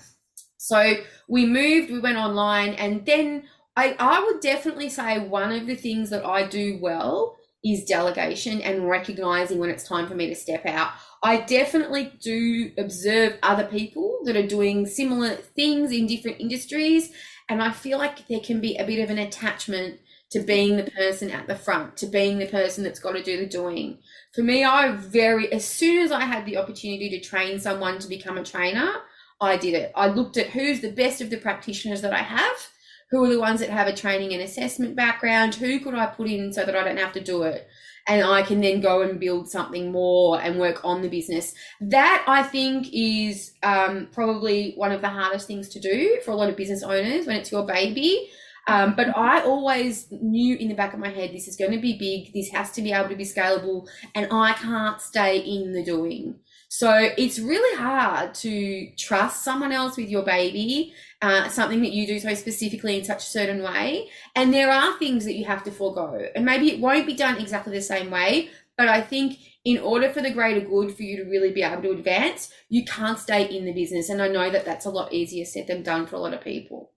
So 0.56 0.94
we 1.28 1.46
moved, 1.46 1.92
we 1.92 2.00
went 2.00 2.18
online, 2.18 2.70
and 2.74 3.06
then 3.06 3.44
I, 3.76 3.94
I 3.98 4.24
would 4.24 4.40
definitely 4.40 4.88
say 4.88 5.18
one 5.18 5.52
of 5.52 5.66
the 5.66 5.76
things 5.76 6.10
that 6.10 6.24
I 6.24 6.46
do 6.46 6.78
well 6.80 7.36
is 7.64 7.84
delegation 7.84 8.60
and 8.62 8.88
recognizing 8.88 9.58
when 9.58 9.70
it's 9.70 9.86
time 9.86 10.06
for 10.06 10.14
me 10.14 10.28
to 10.28 10.34
step 10.34 10.64
out. 10.66 10.92
I 11.22 11.40
definitely 11.40 12.12
do 12.20 12.70
observe 12.78 13.38
other 13.42 13.64
people 13.64 14.20
that 14.24 14.36
are 14.36 14.46
doing 14.46 14.86
similar 14.86 15.34
things 15.34 15.90
in 15.90 16.06
different 16.06 16.40
industries. 16.40 17.12
And 17.48 17.62
I 17.62 17.72
feel 17.72 17.98
like 17.98 18.26
there 18.28 18.40
can 18.40 18.60
be 18.60 18.76
a 18.76 18.86
bit 18.86 19.02
of 19.02 19.10
an 19.10 19.18
attachment 19.18 20.00
to 20.30 20.40
being 20.40 20.76
the 20.76 20.90
person 20.90 21.30
at 21.30 21.46
the 21.46 21.54
front, 21.54 21.96
to 21.98 22.06
being 22.06 22.38
the 22.38 22.46
person 22.46 22.82
that's 22.82 22.98
got 22.98 23.12
to 23.12 23.22
do 23.22 23.38
the 23.38 23.46
doing. 23.46 23.98
For 24.34 24.42
me, 24.42 24.64
I 24.64 24.92
very, 24.92 25.52
as 25.52 25.64
soon 25.64 26.02
as 26.02 26.12
I 26.12 26.22
had 26.22 26.46
the 26.46 26.56
opportunity 26.56 27.08
to 27.10 27.20
train 27.20 27.58
someone 27.58 27.98
to 28.00 28.08
become 28.08 28.36
a 28.36 28.44
trainer, 28.44 28.92
I 29.40 29.56
did 29.56 29.74
it. 29.74 29.92
I 29.94 30.08
looked 30.08 30.36
at 30.36 30.48
who's 30.48 30.80
the 30.80 30.90
best 30.90 31.20
of 31.20 31.30
the 31.30 31.36
practitioners 31.36 32.00
that 32.02 32.12
I 32.12 32.22
have, 32.22 32.68
who 33.10 33.24
are 33.24 33.28
the 33.28 33.40
ones 33.40 33.60
that 33.60 33.70
have 33.70 33.86
a 33.86 33.94
training 33.94 34.32
and 34.32 34.42
assessment 34.42 34.96
background, 34.96 35.54
who 35.54 35.80
could 35.80 35.94
I 35.94 36.06
put 36.06 36.28
in 36.28 36.52
so 36.52 36.64
that 36.64 36.74
I 36.74 36.84
don't 36.84 36.96
have 36.96 37.12
to 37.12 37.22
do 37.22 37.42
it? 37.42 37.66
And 38.08 38.22
I 38.24 38.42
can 38.42 38.60
then 38.60 38.80
go 38.80 39.02
and 39.02 39.18
build 39.18 39.50
something 39.50 39.90
more 39.90 40.40
and 40.40 40.60
work 40.60 40.84
on 40.84 41.02
the 41.02 41.08
business. 41.08 41.54
That 41.80 42.24
I 42.28 42.42
think 42.44 42.88
is 42.92 43.52
um, 43.62 44.08
probably 44.12 44.74
one 44.76 44.92
of 44.92 45.00
the 45.00 45.08
hardest 45.08 45.46
things 45.46 45.68
to 45.70 45.80
do 45.80 46.20
for 46.24 46.30
a 46.30 46.36
lot 46.36 46.48
of 46.48 46.56
business 46.56 46.82
owners 46.82 47.26
when 47.26 47.36
it's 47.36 47.50
your 47.50 47.66
baby. 47.66 48.28
Um, 48.68 48.94
but 48.96 49.16
I 49.16 49.42
always 49.42 50.08
knew 50.10 50.56
in 50.56 50.68
the 50.68 50.74
back 50.74 50.92
of 50.92 50.98
my 50.98 51.08
head, 51.08 51.30
this 51.32 51.46
is 51.46 51.56
going 51.56 51.70
to 51.70 51.78
be 51.78 51.98
big. 51.98 52.32
This 52.32 52.50
has 52.50 52.72
to 52.72 52.82
be 52.82 52.92
able 52.92 53.08
to 53.08 53.16
be 53.16 53.24
scalable, 53.24 53.86
and 54.14 54.26
I 54.32 54.54
can't 54.54 55.00
stay 55.00 55.38
in 55.38 55.72
the 55.72 55.84
doing. 55.84 56.40
So 56.68 56.92
it's 57.16 57.38
really 57.38 57.78
hard 57.78 58.34
to 58.34 58.90
trust 58.98 59.44
someone 59.44 59.70
else 59.70 59.96
with 59.96 60.08
your 60.08 60.24
baby, 60.24 60.92
uh, 61.22 61.48
something 61.48 61.80
that 61.82 61.92
you 61.92 62.06
do 62.06 62.18
so 62.18 62.34
specifically 62.34 62.98
in 62.98 63.04
such 63.04 63.18
a 63.18 63.30
certain 63.30 63.62
way. 63.62 64.08
And 64.34 64.52
there 64.52 64.70
are 64.70 64.98
things 64.98 65.24
that 65.24 65.34
you 65.34 65.44
have 65.46 65.64
to 65.64 65.70
forego. 65.70 66.28
And 66.34 66.44
maybe 66.44 66.70
it 66.70 66.80
won't 66.80 67.06
be 67.06 67.14
done 67.14 67.38
exactly 67.38 67.74
the 67.74 67.82
same 67.82 68.10
way, 68.10 68.50
but 68.76 68.88
I 68.88 69.00
think 69.00 69.38
in 69.64 69.78
order 69.78 70.10
for 70.10 70.22
the 70.22 70.30
greater 70.30 70.60
good 70.60 70.94
for 70.94 71.02
you 71.02 71.16
to 71.16 71.30
really 71.30 71.52
be 71.52 71.62
able 71.62 71.82
to 71.82 71.90
advance, 71.90 72.52
you 72.68 72.84
can't 72.84 73.18
stay 73.18 73.44
in 73.44 73.64
the 73.64 73.72
business. 73.72 74.10
And 74.10 74.22
I 74.22 74.28
know 74.28 74.50
that 74.50 74.64
that's 74.64 74.86
a 74.86 74.90
lot 74.90 75.12
easier 75.12 75.44
said 75.44 75.66
than 75.66 75.82
done 75.82 76.06
for 76.06 76.16
a 76.16 76.20
lot 76.20 76.34
of 76.34 76.40
people. 76.40 76.92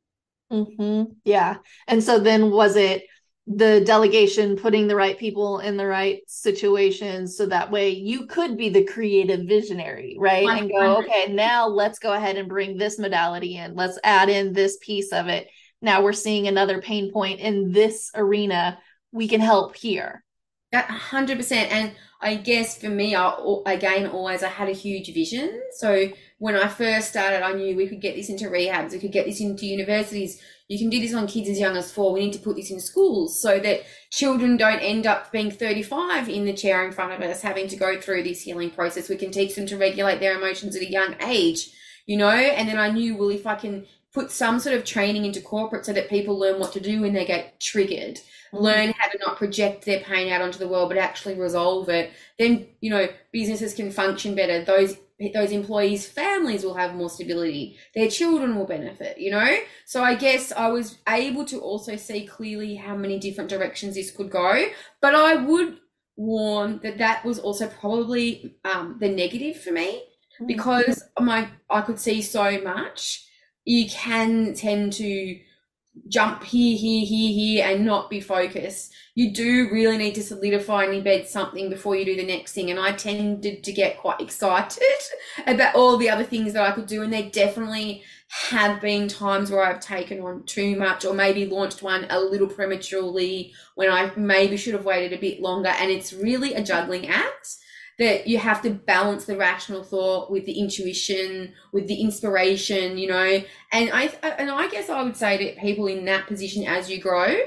Mm-hmm. 0.52 1.14
Yeah. 1.26 1.58
And 1.88 2.04
so 2.04 2.20
then 2.20 2.52
was 2.52 2.76
it 2.76 3.04
the 3.52 3.82
delegation 3.84 4.56
putting 4.56 4.88
the 4.88 4.96
right 4.96 5.18
people 5.18 5.58
in 5.60 5.76
the 5.76 5.86
right 5.86 6.22
situations 6.28 7.36
so 7.36 7.48
that 7.48 7.72
way 7.72 7.90
you 7.90 8.28
could 8.28 8.56
be 8.56 8.70
the 8.70 8.84
creative 8.84 9.48
visionary 9.48 10.16
right? 10.20 10.48
And 10.48 10.70
go 10.70 11.00
okay 11.00 11.34
now 11.34 11.68
let's 11.68 11.98
go 11.98 12.14
ahead 12.14 12.38
and 12.38 12.48
bring 12.48 12.78
this 12.78 13.00
modality 13.00 13.58
in. 13.58 13.74
Let's 13.76 13.98
add 14.04 14.30
in 14.30 14.54
this 14.54 14.78
piece 14.82 15.12
of 15.12 15.28
it. 15.28 15.50
Now 15.82 16.04
we're 16.04 16.14
seeing 16.14 16.48
another 16.48 16.82
pain 16.82 17.12
point 17.12 17.40
in 17.40 17.72
this 17.72 18.12
arena. 18.14 18.80
We 19.12 19.28
can 19.28 19.42
help 19.42 19.76
here. 19.76 20.24
That 20.72 20.88
100% 20.88 21.52
and 21.52 21.94
i 22.22 22.36
guess 22.36 22.80
for 22.80 22.90
me 22.90 23.16
I, 23.16 23.34
again 23.66 24.08
always 24.08 24.44
i 24.44 24.50
had 24.50 24.70
a 24.70 24.74
huge 24.74 25.14
vision 25.14 25.62
so 25.78 26.10
when 26.38 26.56
i 26.56 26.68
first 26.68 27.10
started 27.10 27.44
i 27.44 27.54
knew 27.54 27.76
we 27.76 27.88
could 27.88 28.02
get 28.02 28.16
this 28.16 28.30
into 28.30 28.46
rehabs 28.46 28.92
we 28.92 29.00
could 29.00 29.12
get 29.12 29.26
this 29.26 29.42
into 29.42 29.66
universities 29.66 30.42
you 30.70 30.78
can 30.78 30.92
do 30.92 31.02
this 31.02 31.16
on 31.16 31.26
kids 31.26 31.50
as 31.50 31.60
young 31.60 31.76
as 31.76 31.92
four. 31.92 32.14
We 32.14 32.20
need 32.20 32.34
to 32.34 32.40
put 32.40 32.56
this 32.56 32.70
in 32.70 32.80
schools 32.80 33.42
so 33.42 33.60
that 33.60 33.82
children 34.12 34.56
don't 34.56 34.80
end 34.80 35.08
up 35.08 35.32
being 35.32 35.50
35 35.50 36.30
in 36.30 36.46
the 36.46 36.54
chair 36.54 36.86
in 36.86 36.92
front 36.92 37.12
of 37.12 37.28
us, 37.28 37.42
having 37.42 37.68
to 37.70 37.76
go 37.76 38.00
through 38.00 38.22
this 38.22 38.44
healing 38.44 38.70
process. 38.70 39.10
We 39.10 39.16
can 39.16 39.32
teach 39.32 39.56
them 39.56 39.66
to 39.66 39.78
regulate 39.78 40.20
their 40.20 40.38
emotions 40.38 40.76
at 40.76 40.84
a 40.84 40.92
young 40.92 41.16
age, 41.24 41.72
you 42.06 42.18
know? 42.18 42.30
And 42.30 42.70
then 42.70 42.78
I 42.78 42.92
knew, 42.92 43.18
well, 43.18 43.30
if 43.30 43.48
I 43.48 43.56
can 43.56 43.88
put 44.14 44.30
some 44.30 44.60
sort 44.60 44.76
of 44.76 44.86
training 44.86 45.26
into 45.26 45.42
corporate 45.42 45.88
so 45.88 45.94
that 45.94 46.08
people 46.08 46.38
learn 46.38 46.60
what 46.60 46.74
to 46.74 46.80
do 46.80 47.02
when 47.02 47.14
they 47.14 47.26
get 47.26 47.60
triggered. 47.60 48.20
Learn 48.52 48.94
how 48.98 49.10
to 49.10 49.18
not 49.20 49.38
project 49.38 49.86
their 49.86 50.00
pain 50.00 50.32
out 50.32 50.42
onto 50.42 50.60
the 50.60 50.68
world, 50.68 50.90
but 50.90 50.98
actually 50.98 51.36
resolve 51.36 51.90
it, 51.90 52.12
then, 52.38 52.68
you 52.82 52.90
know, 52.90 53.08
businesses 53.32 53.74
can 53.74 53.92
function 53.92 54.36
better. 54.36 54.64
Those 54.64 54.98
those 55.34 55.52
employees' 55.52 56.08
families 56.08 56.64
will 56.64 56.76
have 56.76 56.96
more 56.96 57.10
stability. 57.10 57.78
Their 57.94 58.10
children 58.10 58.56
will 58.56 58.66
benefit, 58.66 59.18
you 59.18 59.32
know? 59.32 59.58
So 59.86 60.02
I 60.02 60.16
guess 60.16 60.54
I 60.54 60.70
was 60.70 60.98
able 61.10 61.44
to 61.46 61.60
also 61.60 61.98
see 61.98 62.26
clearly 62.26 62.76
how 62.76 62.96
many 62.96 63.20
different 63.20 63.50
directions 63.50 63.96
this 63.96 64.12
could 64.12 64.32
go. 64.32 64.68
But 65.02 65.16
I 65.16 65.36
would 65.36 65.80
warn 66.16 66.80
that 66.84 66.98
that 67.00 67.26
was 67.26 67.40
also 67.40 67.68
probably 67.68 68.56
um, 68.64 68.98
the 69.00 69.10
negative 69.10 69.62
for 69.62 69.72
me 69.72 70.04
mm. 70.40 70.48
because 70.48 71.04
my 71.20 71.50
I 71.70 71.82
could 71.82 72.00
see 72.00 72.22
so 72.22 72.62
much. 72.62 73.26
You 73.66 73.90
can 73.90 74.54
tend 74.54 74.94
to 74.94 75.40
jump 76.08 76.44
here, 76.44 76.78
here, 76.78 77.06
here, 77.06 77.34
here, 77.34 77.68
and 77.68 77.86
not 77.86 78.10
be 78.10 78.22
focused. 78.22 78.94
You 79.16 79.34
do 79.34 79.70
really 79.72 79.98
need 79.98 80.16
to 80.16 80.24
solidify 80.24 80.86
and 80.86 81.04
embed 81.04 81.28
something 81.28 81.70
before 81.70 81.96
you 81.96 82.06
do 82.06 82.16
the 82.16 82.26
next 82.26 82.54
thing. 82.54 82.70
And 82.70 82.80
I 82.80 82.94
tended 82.94 83.64
to 83.64 83.72
get 83.72 83.98
quite 83.98 84.22
excited 84.22 84.84
about 85.48 85.76
all 85.76 85.98
the 85.98 86.10
other 86.10 86.24
things 86.24 86.54
that 86.54 86.64
I 86.64 86.72
could 86.72 86.88
do. 86.88 87.04
And 87.04 87.12
there 87.12 87.30
definitely 87.30 88.04
have 88.50 88.80
been 88.80 89.08
times 89.08 89.52
where 89.52 89.64
I've 89.64 89.80
taken 89.80 90.22
on 90.22 90.44
too 90.44 90.76
much 90.76 91.04
or 91.04 91.14
maybe 91.14 91.46
launched 91.46 91.82
one 91.82 92.06
a 92.10 92.20
little 92.20 92.48
prematurely 92.48 93.54
when 93.76 93.90
I 93.90 94.12
maybe 94.16 94.56
should 94.56 94.76
have 94.76 94.86
waited 94.86 95.14
a 95.14 95.22
bit 95.22 95.42
longer. 95.42 95.70
And 95.70 95.92
it's 95.92 96.14
really 96.14 96.54
a 96.54 96.64
juggling 96.64 97.08
act 97.08 97.58
that 98.00 98.28
you 98.28 98.38
have 98.38 98.62
to 98.62 98.70
balance 98.72 99.26
the 99.26 99.38
rational 99.38 99.84
thought 99.84 100.32
with 100.32 100.46
the 100.46 100.58
intuition, 100.60 101.54
with 101.74 101.88
the 101.88 102.02
inspiration, 102.02 102.98
you 102.98 103.10
know. 103.10 103.44
And 103.72 103.92
I 103.94 104.06
and 104.24 104.50
I 104.50 104.68
guess 104.70 104.90
I 104.90 105.04
would 105.04 105.18
say 105.18 105.38
to 105.38 105.62
people 105.62 105.88
in 105.88 106.06
that 106.06 106.26
position 106.26 106.66
as 106.66 106.90
you 106.90 107.00
grow, 107.00 107.38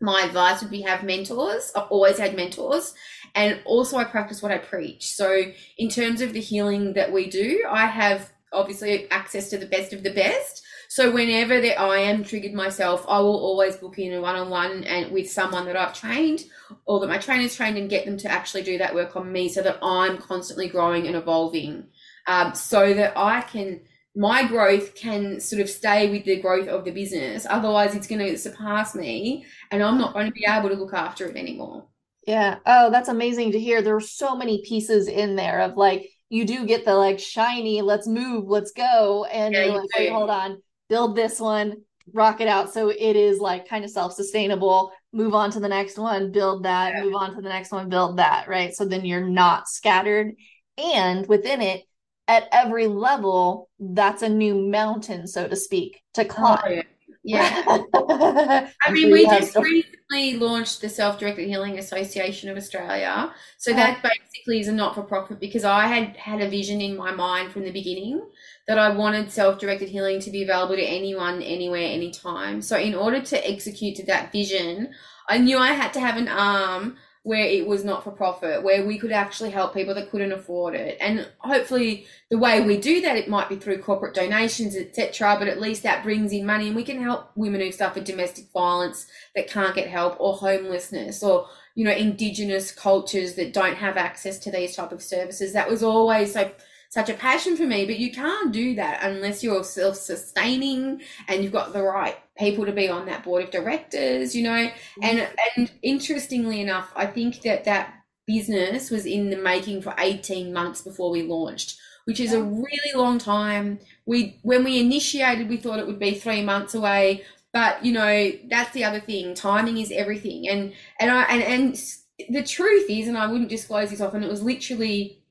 my 0.00 0.22
advice 0.22 0.62
would 0.62 0.70
be 0.70 0.82
have 0.82 1.04
mentors. 1.04 1.72
I've 1.74 1.88
always 1.88 2.18
had 2.18 2.36
mentors. 2.36 2.94
And 3.34 3.60
also 3.64 3.96
I 3.96 4.04
practice 4.04 4.42
what 4.42 4.52
I 4.52 4.58
preach. 4.58 5.14
So 5.14 5.42
in 5.76 5.88
terms 5.88 6.20
of 6.20 6.32
the 6.32 6.40
healing 6.40 6.92
that 6.94 7.12
we 7.12 7.28
do, 7.28 7.64
I 7.68 7.86
have 7.86 8.30
obviously 8.52 9.10
access 9.10 9.50
to 9.50 9.58
the 9.58 9.66
best 9.66 9.92
of 9.92 10.02
the 10.02 10.12
best. 10.12 10.64
So 10.88 11.10
whenever 11.10 11.60
that 11.60 11.78
I 11.78 11.98
am 11.98 12.24
triggered 12.24 12.54
myself, 12.54 13.04
I 13.06 13.20
will 13.20 13.38
always 13.38 13.76
book 13.76 13.98
in 13.98 14.14
a 14.14 14.20
one-on-one 14.22 14.84
and 14.84 15.12
with 15.12 15.30
someone 15.30 15.66
that 15.66 15.76
I've 15.76 15.92
trained 15.92 16.44
or 16.86 16.98
that 17.00 17.08
my 17.08 17.18
trainer's 17.18 17.54
trained 17.54 17.76
and 17.76 17.90
get 17.90 18.06
them 18.06 18.16
to 18.18 18.30
actually 18.30 18.62
do 18.62 18.78
that 18.78 18.94
work 18.94 19.14
on 19.14 19.30
me 19.30 19.50
so 19.50 19.62
that 19.62 19.78
I'm 19.82 20.16
constantly 20.16 20.66
growing 20.66 21.06
and 21.06 21.14
evolving. 21.14 21.88
Um, 22.26 22.54
so 22.54 22.94
that 22.94 23.12
I 23.16 23.42
can 23.42 23.80
my 24.16 24.48
growth 24.48 24.96
can 24.96 25.38
sort 25.38 25.62
of 25.62 25.70
stay 25.70 26.10
with 26.10 26.24
the 26.24 26.40
growth 26.40 26.66
of 26.66 26.84
the 26.84 26.90
business. 26.90 27.46
Otherwise, 27.48 27.94
it's 27.94 28.08
going 28.08 28.26
to 28.26 28.36
surpass 28.36 28.94
me 28.94 29.46
and 29.70 29.80
I'm 29.82 29.96
not 29.98 30.12
going 30.12 30.26
to 30.26 30.32
be 30.32 30.44
able 30.48 30.70
to 30.70 30.74
look 30.74 30.92
after 30.92 31.26
it 31.26 31.36
anymore. 31.36 31.86
Yeah. 32.26 32.56
Oh, 32.66 32.90
that's 32.90 33.08
amazing 33.08 33.52
to 33.52 33.60
hear. 33.60 33.80
There 33.80 33.94
are 33.94 34.00
so 34.00 34.34
many 34.34 34.62
pieces 34.66 35.06
in 35.06 35.36
there 35.36 35.60
of 35.60 35.76
like, 35.76 36.10
you 36.30 36.44
do 36.46 36.66
get 36.66 36.84
the 36.84 36.94
like 36.94 37.20
shiny, 37.20 37.80
let's 37.80 38.06
move, 38.08 38.48
let's 38.48 38.72
go. 38.72 39.24
And 39.24 39.54
yeah, 39.54 39.66
you're 39.66 39.74
like, 39.76 39.88
wait, 39.96 40.10
hold 40.10 40.30
on, 40.30 40.60
build 40.88 41.16
this 41.16 41.40
one, 41.40 41.82
rock 42.12 42.40
it 42.40 42.48
out. 42.48 42.72
So 42.72 42.88
it 42.90 43.16
is 43.16 43.38
like 43.38 43.68
kind 43.68 43.84
of 43.84 43.90
self 43.90 44.12
sustainable. 44.12 44.92
Move 45.12 45.34
on 45.34 45.50
to 45.52 45.60
the 45.60 45.68
next 45.68 45.98
one, 45.98 46.32
build 46.32 46.64
that, 46.64 46.94
yeah. 46.94 47.02
move 47.02 47.14
on 47.14 47.34
to 47.34 47.40
the 47.40 47.48
next 47.48 47.72
one, 47.72 47.88
build 47.88 48.18
that. 48.18 48.48
Right. 48.48 48.74
So 48.74 48.84
then 48.84 49.04
you're 49.04 49.26
not 49.26 49.68
scattered. 49.68 50.34
And 50.76 51.26
within 51.26 51.60
it, 51.60 51.84
at 52.28 52.46
every 52.52 52.86
level, 52.86 53.70
that's 53.80 54.22
a 54.22 54.28
new 54.28 54.54
mountain, 54.54 55.26
so 55.26 55.48
to 55.48 55.56
speak, 55.56 56.02
to 56.14 56.22
oh, 56.22 56.28
climb. 56.28 56.58
Oh, 56.62 56.82
yeah. 57.24 57.64
yeah. 57.66 58.68
I 58.86 58.90
mean, 58.90 59.10
we 59.10 59.24
just 59.24 59.56
recently 59.56 60.34
launched 60.34 60.82
the 60.82 60.90
Self 60.90 61.18
Directed 61.18 61.48
Healing 61.48 61.78
Association 61.78 62.50
of 62.50 62.58
Australia. 62.58 63.32
So 63.56 63.72
that 63.72 64.02
basically 64.02 64.60
is 64.60 64.68
a 64.68 64.72
not 64.72 64.94
for 64.94 65.02
profit 65.02 65.40
because 65.40 65.64
I 65.64 65.86
had 65.86 66.16
had 66.16 66.42
a 66.42 66.48
vision 66.48 66.82
in 66.82 66.96
my 66.96 67.12
mind 67.12 67.50
from 67.50 67.64
the 67.64 67.72
beginning 67.72 68.20
that 68.68 68.78
I 68.78 68.90
wanted 68.90 69.32
self 69.32 69.58
directed 69.58 69.88
healing 69.88 70.20
to 70.20 70.30
be 70.30 70.42
available 70.42 70.76
to 70.76 70.82
anyone, 70.82 71.42
anywhere, 71.42 71.88
anytime. 71.90 72.62
So, 72.62 72.76
in 72.76 72.94
order 72.94 73.20
to 73.20 73.50
execute 73.50 73.98
that 74.06 74.30
vision, 74.30 74.94
I 75.28 75.38
knew 75.38 75.58
I 75.58 75.72
had 75.72 75.92
to 75.94 76.00
have 76.00 76.18
an 76.18 76.28
arm 76.28 76.98
where 77.22 77.44
it 77.44 77.66
was 77.66 77.84
not 77.84 78.04
for 78.04 78.10
profit, 78.10 78.62
where 78.62 78.86
we 78.86 78.98
could 78.98 79.10
actually 79.10 79.50
help 79.50 79.74
people 79.74 79.94
that 79.94 80.10
couldn't 80.10 80.32
afford 80.32 80.74
it. 80.74 80.96
And 81.00 81.28
hopefully, 81.38 82.06
the 82.30 82.38
way 82.38 82.60
we 82.60 82.76
do 82.76 83.00
that, 83.00 83.16
it 83.16 83.28
might 83.28 83.48
be 83.48 83.56
through 83.56 83.82
corporate 83.82 84.14
donations, 84.14 84.76
etc. 84.76 85.36
But 85.38 85.48
at 85.48 85.60
least 85.60 85.82
that 85.82 86.04
brings 86.04 86.32
in 86.32 86.44
money, 86.44 86.66
and 86.66 86.76
we 86.76 86.84
can 86.84 87.02
help 87.02 87.30
women 87.36 87.62
who 87.62 87.72
suffer 87.72 88.00
domestic 88.00 88.52
violence 88.52 89.06
that 89.34 89.48
can't 89.48 89.74
get 89.74 89.88
help, 89.88 90.16
or 90.20 90.34
homelessness, 90.34 91.22
or 91.22 91.48
you 91.74 91.84
know, 91.84 91.92
indigenous 91.92 92.72
cultures 92.72 93.34
that 93.34 93.54
don't 93.54 93.76
have 93.76 93.96
access 93.96 94.38
to 94.40 94.50
these 94.50 94.76
type 94.76 94.92
of 94.92 95.00
services. 95.00 95.52
That 95.52 95.70
was 95.70 95.82
always 95.82 96.32
so 96.32 96.50
such 96.90 97.10
a 97.10 97.14
passion 97.14 97.56
for 97.56 97.64
me, 97.64 97.84
but 97.84 97.98
you 97.98 98.10
can't 98.10 98.52
do 98.52 98.74
that 98.76 99.00
unless 99.02 99.42
you're 99.42 99.64
self 99.64 99.96
sustaining 99.96 101.02
and 101.28 101.42
you've 101.42 101.52
got 101.52 101.72
the 101.72 101.82
right 101.82 102.16
people 102.38 102.64
to 102.64 102.72
be 102.72 102.88
on 102.88 103.06
that 103.06 103.24
board 103.24 103.44
of 103.44 103.50
directors, 103.50 104.34
you 104.34 104.42
know. 104.42 104.50
Mm-hmm. 104.70 105.04
And 105.04 105.28
and 105.56 105.72
interestingly 105.82 106.60
enough, 106.60 106.90
I 106.96 107.06
think 107.06 107.42
that 107.42 107.64
that 107.64 107.94
business 108.26 108.90
was 108.90 109.06
in 109.06 109.30
the 109.30 109.36
making 109.36 109.82
for 109.82 109.94
18 109.98 110.52
months 110.52 110.82
before 110.82 111.10
we 111.10 111.22
launched 111.22 111.78
which 112.04 112.20
is 112.20 112.32
a 112.32 112.42
really 112.42 112.92
long 112.94 113.18
time 113.18 113.78
we 114.06 114.38
when 114.42 114.64
we 114.64 114.78
initiated 114.80 115.48
we 115.48 115.56
thought 115.56 115.78
it 115.78 115.86
would 115.86 115.98
be 115.98 116.14
3 116.14 116.42
months 116.42 116.74
away 116.74 117.24
but 117.52 117.82
you 117.84 117.92
know 117.92 118.30
that's 118.50 118.72
the 118.72 118.84
other 118.84 119.00
thing 119.00 119.34
timing 119.34 119.78
is 119.78 119.90
everything 119.90 120.46
and 120.48 120.74
and 121.00 121.10
I 121.10 121.22
and, 121.24 121.42
and 121.42 121.82
the 122.28 122.42
truth 122.42 122.86
is 122.88 123.08
and 123.08 123.16
I 123.16 123.26
wouldn't 123.26 123.48
disclose 123.48 123.90
this 123.90 124.00
often 124.00 124.22
it 124.22 124.30
was 124.30 124.42
literally 124.42 125.22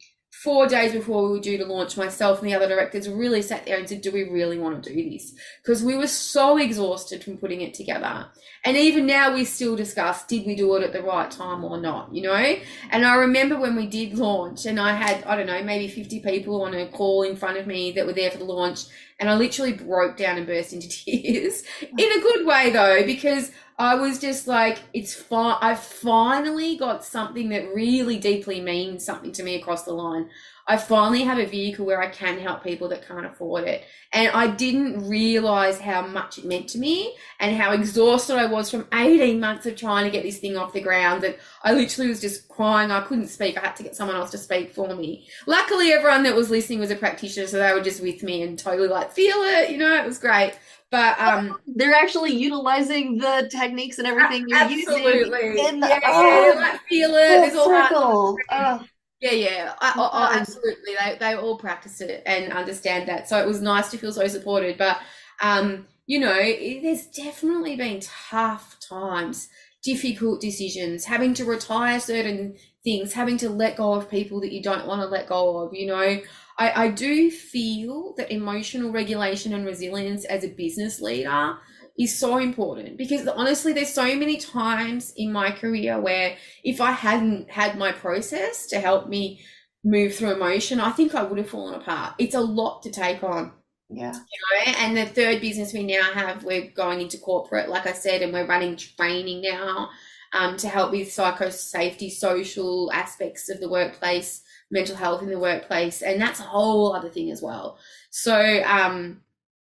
four 0.44 0.68
days 0.68 0.94
before 0.94 1.24
we 1.24 1.30
were 1.30 1.40
due 1.40 1.58
to 1.58 1.66
launch, 1.66 1.98
myself 1.98 2.40
and 2.40 2.48
the 2.48 2.54
other 2.54 2.68
directors 2.68 3.10
really 3.10 3.42
sat 3.42 3.66
there 3.66 3.78
and 3.78 3.90
said, 3.90 4.02
Do 4.02 4.12
we 4.12 4.24
really 4.24 4.60
want 4.60 4.84
to 4.84 4.94
do 4.94 5.10
this? 5.10 5.34
Because 5.64 5.84
we 5.84 5.96
were 5.96 6.08
so 6.08 6.58
exhausted 6.58 7.24
from 7.24 7.38
putting 7.38 7.62
it 7.62 7.74
together. 7.74 8.28
And 8.64 8.78
even 8.78 9.06
now, 9.06 9.34
we 9.34 9.46
still 9.46 9.76
discuss 9.76 10.26
did 10.26 10.46
we 10.46 10.56
do 10.56 10.76
it 10.76 10.84
at 10.84 10.94
the 10.94 11.02
right 11.02 11.30
time 11.32 11.64
or 11.64 11.80
not, 11.80 12.14
you 12.14 12.22
know? 12.22 12.56
And 12.92 13.06
I 13.06 13.16
remember 13.16 13.60
when 13.60 13.76
we 13.76 13.88
did 13.88 14.16
launch, 14.16 14.66
and 14.66 14.80
I 14.80 14.94
had, 14.94 15.24
I 15.24 15.36
don't 15.36 15.48
know, 15.48 15.64
maybe 15.64 15.88
50 15.88 16.20
people 16.20 16.62
on 16.62 16.74
a 16.74 16.88
call 16.88 17.24
in 17.24 17.36
front 17.36 17.58
of 17.58 17.66
me 17.66 17.92
that 17.94 18.06
were 18.06 18.14
there 18.14 18.32
for 18.32 18.38
the 18.38 18.46
launch. 18.46 18.86
And 19.20 19.30
I 19.30 19.36
literally 19.36 19.74
broke 19.74 20.18
down 20.18 20.38
and 20.38 20.46
burst 20.46 20.74
into 20.74 20.88
tears 21.06 21.64
in 21.82 22.12
a 22.12 22.22
good 22.22 22.46
way, 22.46 22.70
though, 22.70 23.04
because 23.06 23.52
I 23.80 23.94
was 23.96 24.18
just 24.18 24.48
like, 24.48 24.80
it's 24.94 25.14
fine. 25.14 25.58
I 25.62 25.76
finally 25.76 26.78
got 26.78 27.06
something 27.06 27.50
that 27.50 27.74
really 27.76 28.18
deeply 28.18 28.60
means 28.60 29.06
something 29.06 29.32
to 29.34 29.44
me 29.44 29.56
across 29.56 29.84
the 29.84 29.94
line. 29.94 30.30
I 30.70 30.76
finally 30.76 31.22
have 31.22 31.38
a 31.38 31.46
vehicle 31.46 31.86
where 31.86 32.02
I 32.02 32.10
can 32.10 32.40
help 32.40 32.62
people 32.64 32.90
that 32.90 33.08
can't 33.08 33.26
afford 33.26 33.66
it. 33.66 33.86
And 34.12 34.30
I 34.30 34.48
didn't 34.48 35.08
realize 35.08 35.80
how 35.80 36.06
much 36.06 36.40
it 36.40 36.46
meant 36.46 36.68
to 36.70 36.78
me 36.78 37.16
and 37.40 37.56
how 37.56 37.72
exhausted 37.72 38.36
I 38.36 38.48
was 38.48 38.70
from 38.70 38.88
18 38.94 39.40
months 39.40 39.66
of 39.66 39.78
trying 39.78 40.06
to 40.06 40.12
get 40.12 40.24
this 40.24 40.40
thing 40.40 40.58
off 40.58 40.74
the 40.74 40.82
ground 40.82 41.24
that 41.24 41.38
I 41.64 41.72
literally 41.72 42.10
was 42.10 42.20
just 42.20 42.50
crying. 42.50 42.92
I 42.92 43.02
couldn't 43.02 43.28
speak. 43.28 43.58
I 43.58 43.62
had 43.62 43.76
to 43.78 43.84
get 43.84 43.96
someone 43.96 44.18
else 44.18 44.32
to 44.32 44.38
speak 44.38 44.74
for 44.74 44.94
me. 44.94 45.30
Luckily, 45.46 45.94
everyone 45.94 46.24
that 46.24 46.36
was 46.36 46.50
listening 46.50 46.80
was 46.80 46.92
a 46.92 46.96
practitioner, 46.96 47.48
so 47.48 47.60
they 47.60 47.74
were 47.74 47.82
just 47.82 48.02
with 48.02 48.24
me 48.24 48.42
and 48.42 48.60
totally 48.60 48.90
like, 48.90 49.14
feel 49.14 49.38
it, 49.38 49.70
you 49.70 49.78
know, 49.78 49.96
it 49.96 50.06
was 50.06 50.18
great. 50.18 50.54
But 50.90 51.20
um, 51.20 51.60
they're 51.68 51.94
actually 51.94 52.32
utilizing 52.32 53.18
the 53.18 53.50
techniques 53.52 53.98
and 53.98 54.08
everything 54.08 54.46
you're 54.48 54.58
absolutely. 54.58 55.50
using 55.50 55.66
in 55.66 55.80
the 55.82 55.88
yeah, 55.88 56.00
oh, 56.06 56.54
yeah, 56.54 56.62
like 56.62 56.82
feel 56.84 57.12
it. 57.14 57.52
Full 57.52 57.66
circle. 57.66 58.38
Oh. 58.50 58.86
Yeah, 59.20 59.32
yeah, 59.32 59.74
I, 59.82 59.94
I, 59.98 60.06
I, 60.06 60.38
absolutely. 60.38 60.94
They 61.00 61.18
they 61.20 61.34
all 61.34 61.58
practice 61.58 62.02
it 62.02 62.22
and 62.28 62.54
understand 62.54 63.10
that. 63.10 63.28
So 63.28 63.40
it 63.40 63.48
was 63.48 63.62
nice 63.62 63.90
to 63.90 63.98
feel 63.98 64.12
so 64.14 64.28
supported. 64.28 64.78
But 64.78 65.00
um, 65.42 65.88
you 66.06 66.20
know, 66.20 66.38
it, 66.38 66.84
there's 66.84 67.08
definitely 67.08 67.76
been 67.76 68.00
tough 68.00 68.78
times, 68.80 69.50
difficult 69.84 70.40
decisions, 70.40 71.04
having 71.04 71.34
to 71.34 71.46
retire 71.46 72.00
certain 72.00 72.58
things, 72.84 73.12
having 73.12 73.38
to 73.38 73.50
let 73.50 73.78
go 73.78 73.94
of 73.94 74.10
people 74.10 74.40
that 74.42 74.54
you 74.54 74.62
don't 74.62 74.86
want 74.86 75.02
to 75.02 75.08
let 75.08 75.28
go 75.28 75.58
of. 75.58 75.74
You 75.74 75.88
know, 75.88 76.22
I, 76.58 76.86
I 76.86 76.88
do 76.90 77.30
feel 77.30 78.14
that 78.18 78.32
emotional 78.32 78.92
regulation 78.92 79.54
and 79.54 79.66
resilience 79.66 80.26
as 80.26 80.44
a 80.44 80.50
business 80.50 81.00
leader 81.00 81.58
is 81.98 82.18
so 82.18 82.38
important 82.38 82.98
because 82.98 83.28
honestly, 83.28 83.74
there's 83.74 83.94
so 83.94 84.16
many 84.16 84.38
times 84.38 85.14
in 85.18 85.32
my 85.32 85.52
career 85.52 86.00
where 86.00 86.36
if 86.64 86.80
I 86.80 86.92
hadn't 86.92 87.50
had 87.50 87.78
my 87.78 87.92
process 87.92 88.68
to 88.68 88.80
help 88.80 89.08
me 89.08 89.42
move 89.84 90.16
through 90.16 90.34
emotion, 90.34 90.80
I 90.80 90.92
think 90.92 91.16
I 91.16 91.24
would 91.24 91.38
have 91.38 91.50
fallen 91.50 91.76
apart. 91.76 92.16
It's 92.20 92.36
a 92.36 92.42
lot 92.42 92.84
to 92.84 92.92
take 92.92 93.24
on. 93.24 93.52
Yeah. 93.90 94.14
You 94.14 94.74
know, 94.74 94.74
and 94.80 94.98
the 94.98 95.06
third 95.06 95.42
business 95.42 95.74
we 95.74 95.84
now 95.84 96.12
have, 96.14 96.44
we're 96.44 96.70
going 96.72 97.02
into 97.02 97.18
corporate, 97.18 97.70
like 97.70 97.88
I 97.88 97.94
said, 97.94 98.22
and 98.22 98.34
we're 98.34 98.46
running 98.46 98.76
training 98.76 99.42
now 99.42 99.90
um, 100.34 100.58
to 100.58 100.68
help 100.68 100.92
with 100.92 101.12
psycho 101.12 101.50
safety, 101.50 102.10
social 102.10 102.92
aspects 102.92 103.50
of 103.50 103.60
the 103.60 103.70
workplace 103.70 104.42
mental 104.72 104.96
health 104.96 105.22
in 105.22 105.30
the 105.30 105.40
workplace, 105.40 106.02
and 106.02 106.22
that's 106.22 106.40
a 106.40 106.44
whole 106.44 106.94
other 106.94 107.10
thing 107.10 107.32
as 107.32 107.42
well. 107.42 107.78
So, 108.10 108.64
um, 108.64 109.22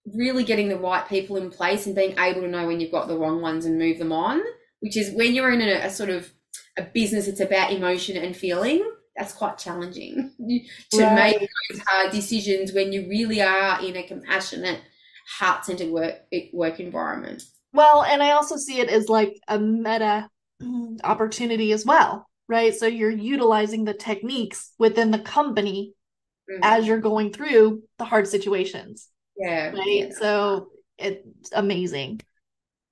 really 0.06 0.44
getting 0.44 0.68
the 0.68 0.78
right 0.78 1.08
people 1.08 1.36
in 1.36 1.50
place 1.50 1.86
and 1.86 1.94
being 1.94 2.18
able 2.18 2.40
to 2.40 2.48
know 2.48 2.66
when 2.66 2.80
you've 2.80 2.90
got 2.90 3.06
the 3.06 3.16
wrong 3.16 3.40
ones 3.40 3.64
and 3.64 3.78
move 3.78 3.98
them 3.98 4.12
on, 4.12 4.42
which 4.80 4.96
is 4.96 5.14
when 5.14 5.32
you're 5.32 5.52
in 5.52 5.60
a, 5.60 5.86
a 5.86 5.90
sort 5.90 6.10
of 6.10 6.32
a 6.76 6.82
business 6.82 7.28
it's 7.28 7.40
about 7.40 7.72
emotion 7.72 8.16
and 8.16 8.36
feeling 8.36 8.88
that's 9.16 9.32
quite 9.32 9.58
challenging 9.58 10.30
to 10.90 11.02
right. 11.02 11.38
make 11.38 11.48
those 11.70 11.82
hard 11.86 12.10
decisions 12.10 12.72
when 12.72 12.92
you 12.92 13.06
really 13.08 13.42
are 13.42 13.82
in 13.84 13.96
a 13.96 14.02
compassionate 14.02 14.80
heart-centered 15.38 15.90
work 15.90 16.14
work 16.52 16.80
environment 16.80 17.42
well 17.72 18.02
and 18.02 18.22
i 18.22 18.30
also 18.30 18.56
see 18.56 18.80
it 18.80 18.88
as 18.88 19.08
like 19.08 19.38
a 19.48 19.58
meta 19.58 20.28
opportunity 21.04 21.72
as 21.72 21.84
well 21.84 22.26
right? 22.48 22.74
So 22.74 22.87
you're 22.87 23.11
utilizing 23.11 23.85
the 23.85 23.94
techniques 23.94 24.72
within 24.78 25.11
the 25.11 25.18
company 25.18 25.94
mm-hmm. 26.50 26.61
as 26.62 26.87
you're 26.87 27.00
going 27.00 27.33
through 27.33 27.83
the 27.98 28.05
hard 28.05 28.28
situations. 28.28 29.09
Yeah. 29.37 29.70
Right. 29.70 30.09
Yeah. 30.09 30.11
So 30.18 30.68
it's 30.98 31.50
amazing. 31.52 32.20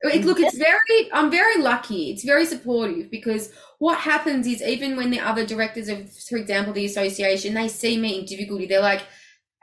It, 0.02 0.24
look, 0.24 0.40
it's 0.40 0.56
very, 0.56 1.12
I'm 1.12 1.30
very 1.30 1.60
lucky. 1.60 2.10
It's 2.10 2.24
very 2.24 2.46
supportive 2.46 3.10
because 3.10 3.52
what 3.78 3.98
happens 3.98 4.46
is 4.46 4.62
even 4.62 4.96
when 4.96 5.10
the 5.10 5.20
other 5.20 5.44
directors 5.44 5.88
of, 5.88 6.10
for 6.10 6.38
example, 6.38 6.72
the 6.72 6.86
association, 6.86 7.52
they 7.52 7.68
see 7.68 7.98
me 7.98 8.18
in 8.18 8.24
difficulty, 8.24 8.64
they're 8.64 8.80
like, 8.80 9.02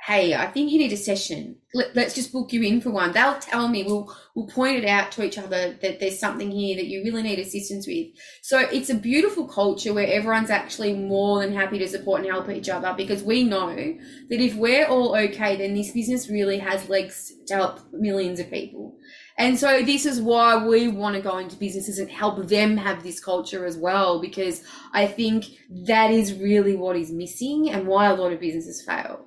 hey, 0.08 0.34
I 0.34 0.48
think 0.48 0.72
you 0.72 0.80
need 0.80 0.94
a 0.94 0.98
session. 0.98 1.58
Let, 1.74 1.98
us 1.98 2.16
just 2.16 2.32
book 2.32 2.54
you 2.54 2.64
in 2.64 2.80
for 2.80 2.92
one. 2.92 3.12
They'll 3.12 3.40
tell 3.40 3.68
me, 3.68 3.84
we'll, 3.84 4.16
we'll 4.34 4.48
point 4.48 4.78
it 4.78 4.86
out 4.86 5.12
to 5.12 5.24
each 5.24 5.38
other 5.38 5.78
that 5.82 6.00
there's 6.00 6.18
something 6.18 6.50
here 6.50 6.78
that 6.78 6.88
you 6.88 7.04
really 7.04 7.24
need 7.24 7.40
assistance 7.40 7.86
with. 7.86 8.08
So 8.42 8.60
it's 8.60 8.90
a 8.90 8.96
beautiful 8.96 9.50
culture 9.50 9.94
where 9.94 10.08
everyone's 10.08 10.50
actually 10.50 10.94
more 10.94 11.42
than 11.42 11.54
happy 11.54 11.78
to 11.80 11.90
support 11.90 12.22
and 12.22 12.30
help 12.30 12.50
each 12.50 12.70
other 12.70 12.94
because 12.96 13.22
we 13.22 13.44
know 13.44 13.76
that 13.76 14.40
if 14.40 14.56
we're 14.56 14.88
all 14.88 15.14
okay, 15.14 15.58
then 15.58 15.74
this 15.74 15.92
business 15.92 16.30
really 16.30 16.60
has 16.60 16.88
legs 16.88 17.34
to 17.48 17.56
help 17.56 17.82
millions 17.92 18.40
of 18.40 18.50
people. 18.50 18.96
And 19.38 19.60
so 19.60 19.82
this 19.84 20.06
is 20.06 20.22
why 20.22 20.66
we 20.66 20.88
want 20.88 21.18
to 21.18 21.22
go 21.22 21.38
into 21.38 21.58
businesses 21.58 22.00
and 22.00 22.10
help 22.10 22.48
them 22.48 22.78
have 22.78 23.04
this 23.04 23.20
culture 23.20 23.66
as 23.66 23.76
well, 23.76 24.22
because 24.22 24.64
I 24.94 25.06
think 25.06 25.48
that 25.86 26.12
is 26.12 26.34
really 26.36 26.78
what 26.78 26.96
is 26.96 27.12
missing 27.12 27.70
and 27.70 27.88
why 27.88 28.06
a 28.06 28.16
lot 28.16 28.32
of 28.32 28.40
businesses 28.40 28.82
fail 28.88 29.27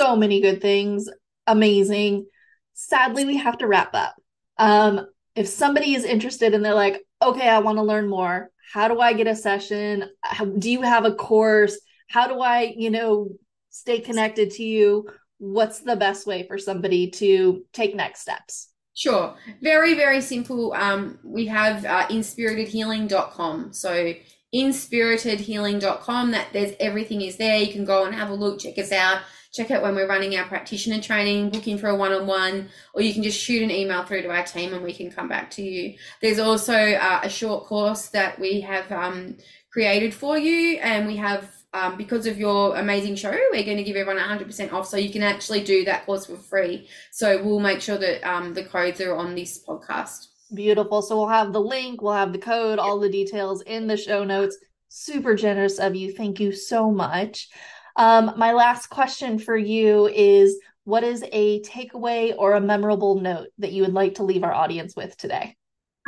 so 0.00 0.16
many 0.16 0.40
good 0.40 0.62
things. 0.62 1.08
Amazing. 1.46 2.26
Sadly, 2.74 3.24
we 3.24 3.36
have 3.36 3.58
to 3.58 3.66
wrap 3.66 3.94
up. 3.94 4.14
Um, 4.56 5.06
if 5.34 5.46
somebody 5.46 5.94
is 5.94 6.04
interested 6.04 6.54
and 6.54 6.64
they're 6.64 6.74
like, 6.74 7.02
okay, 7.20 7.48
I 7.48 7.58
want 7.58 7.78
to 7.78 7.82
learn 7.82 8.08
more, 8.08 8.50
how 8.72 8.88
do 8.88 9.00
I 9.00 9.12
get 9.12 9.26
a 9.26 9.36
session? 9.36 10.04
How, 10.22 10.46
do 10.46 10.70
you 10.70 10.82
have 10.82 11.04
a 11.04 11.14
course? 11.14 11.78
How 12.08 12.28
do 12.28 12.40
I, 12.40 12.72
you 12.76 12.90
know, 12.90 13.28
stay 13.70 14.00
connected 14.00 14.52
to 14.52 14.62
you? 14.62 15.06
what's 15.40 15.80
the 15.80 15.96
best 15.96 16.26
way 16.26 16.46
for 16.46 16.58
somebody 16.58 17.10
to 17.10 17.64
take 17.72 17.96
next 17.96 18.20
steps? 18.20 18.68
Sure. 18.94 19.34
Very, 19.62 19.94
very 19.94 20.20
simple. 20.20 20.74
Um, 20.74 21.18
we 21.24 21.46
have 21.46 21.84
uh, 21.86 22.06
inspiritedhealing.com. 22.08 23.72
So 23.72 24.12
inspiritedhealing.com 24.54 26.30
that 26.32 26.48
there's 26.52 26.74
everything 26.78 27.22
is 27.22 27.38
there. 27.38 27.56
You 27.56 27.72
can 27.72 27.86
go 27.86 28.04
and 28.04 28.14
have 28.14 28.28
a 28.28 28.34
look, 28.34 28.60
check 28.60 28.78
us 28.78 28.92
out 28.92 29.22
check 29.52 29.70
out 29.70 29.82
when 29.82 29.94
we're 29.94 30.08
running 30.08 30.36
our 30.36 30.46
practitioner 30.46 31.00
training, 31.00 31.50
booking 31.50 31.78
for 31.78 31.88
a 31.88 31.96
one 31.96 32.12
on 32.12 32.26
one, 32.26 32.68
or 32.94 33.02
you 33.02 33.12
can 33.12 33.22
just 33.22 33.40
shoot 33.40 33.62
an 33.62 33.70
email 33.70 34.04
through 34.04 34.22
to 34.22 34.30
our 34.30 34.44
team 34.44 34.72
and 34.74 34.84
we 34.84 34.92
can 34.92 35.10
come 35.10 35.28
back 35.28 35.50
to 35.50 35.62
you. 35.62 35.96
There's 36.22 36.38
also 36.38 36.74
uh, 36.74 37.20
a 37.22 37.28
short 37.28 37.64
course 37.66 38.08
that 38.08 38.38
we 38.38 38.60
have 38.60 38.90
um, 38.92 39.36
created 39.72 40.14
for 40.14 40.38
you, 40.38 40.78
and 40.78 41.06
we 41.06 41.16
have. 41.16 41.56
Um, 41.72 41.96
because 41.96 42.26
of 42.26 42.36
your 42.36 42.74
amazing 42.74 43.14
show, 43.14 43.30
we're 43.30 43.62
going 43.62 43.76
to 43.76 43.84
give 43.84 43.94
everyone 43.94 44.20
100% 44.20 44.72
off, 44.72 44.88
so 44.88 44.96
you 44.96 45.08
can 45.08 45.22
actually 45.22 45.62
do 45.62 45.84
that 45.84 46.04
course 46.04 46.26
for 46.26 46.34
free. 46.34 46.88
So 47.12 47.40
we'll 47.44 47.60
make 47.60 47.80
sure 47.80 47.96
that 47.96 48.28
um, 48.28 48.54
the 48.54 48.64
codes 48.64 49.00
are 49.00 49.14
on 49.14 49.36
this 49.36 49.64
podcast. 49.64 50.26
Beautiful. 50.52 51.00
So 51.00 51.16
we'll 51.16 51.28
have 51.28 51.52
the 51.52 51.60
link, 51.60 52.02
we'll 52.02 52.14
have 52.14 52.32
the 52.32 52.40
code, 52.40 52.80
all 52.80 52.98
the 52.98 53.08
details 53.08 53.62
in 53.62 53.86
the 53.86 53.96
show 53.96 54.24
notes. 54.24 54.56
Super 54.88 55.36
generous 55.36 55.78
of 55.78 55.94
you. 55.94 56.12
Thank 56.12 56.40
you 56.40 56.50
so 56.50 56.90
much. 56.90 57.48
Um, 57.96 58.32
my 58.36 58.52
last 58.52 58.88
question 58.88 59.38
for 59.38 59.56
you 59.56 60.06
is 60.06 60.58
what 60.84 61.04
is 61.04 61.24
a 61.32 61.60
takeaway 61.62 62.34
or 62.36 62.54
a 62.54 62.60
memorable 62.60 63.20
note 63.20 63.48
that 63.58 63.72
you 63.72 63.82
would 63.82 63.94
like 63.94 64.16
to 64.16 64.22
leave 64.22 64.44
our 64.44 64.52
audience 64.52 64.96
with 64.96 65.16
today? 65.16 65.56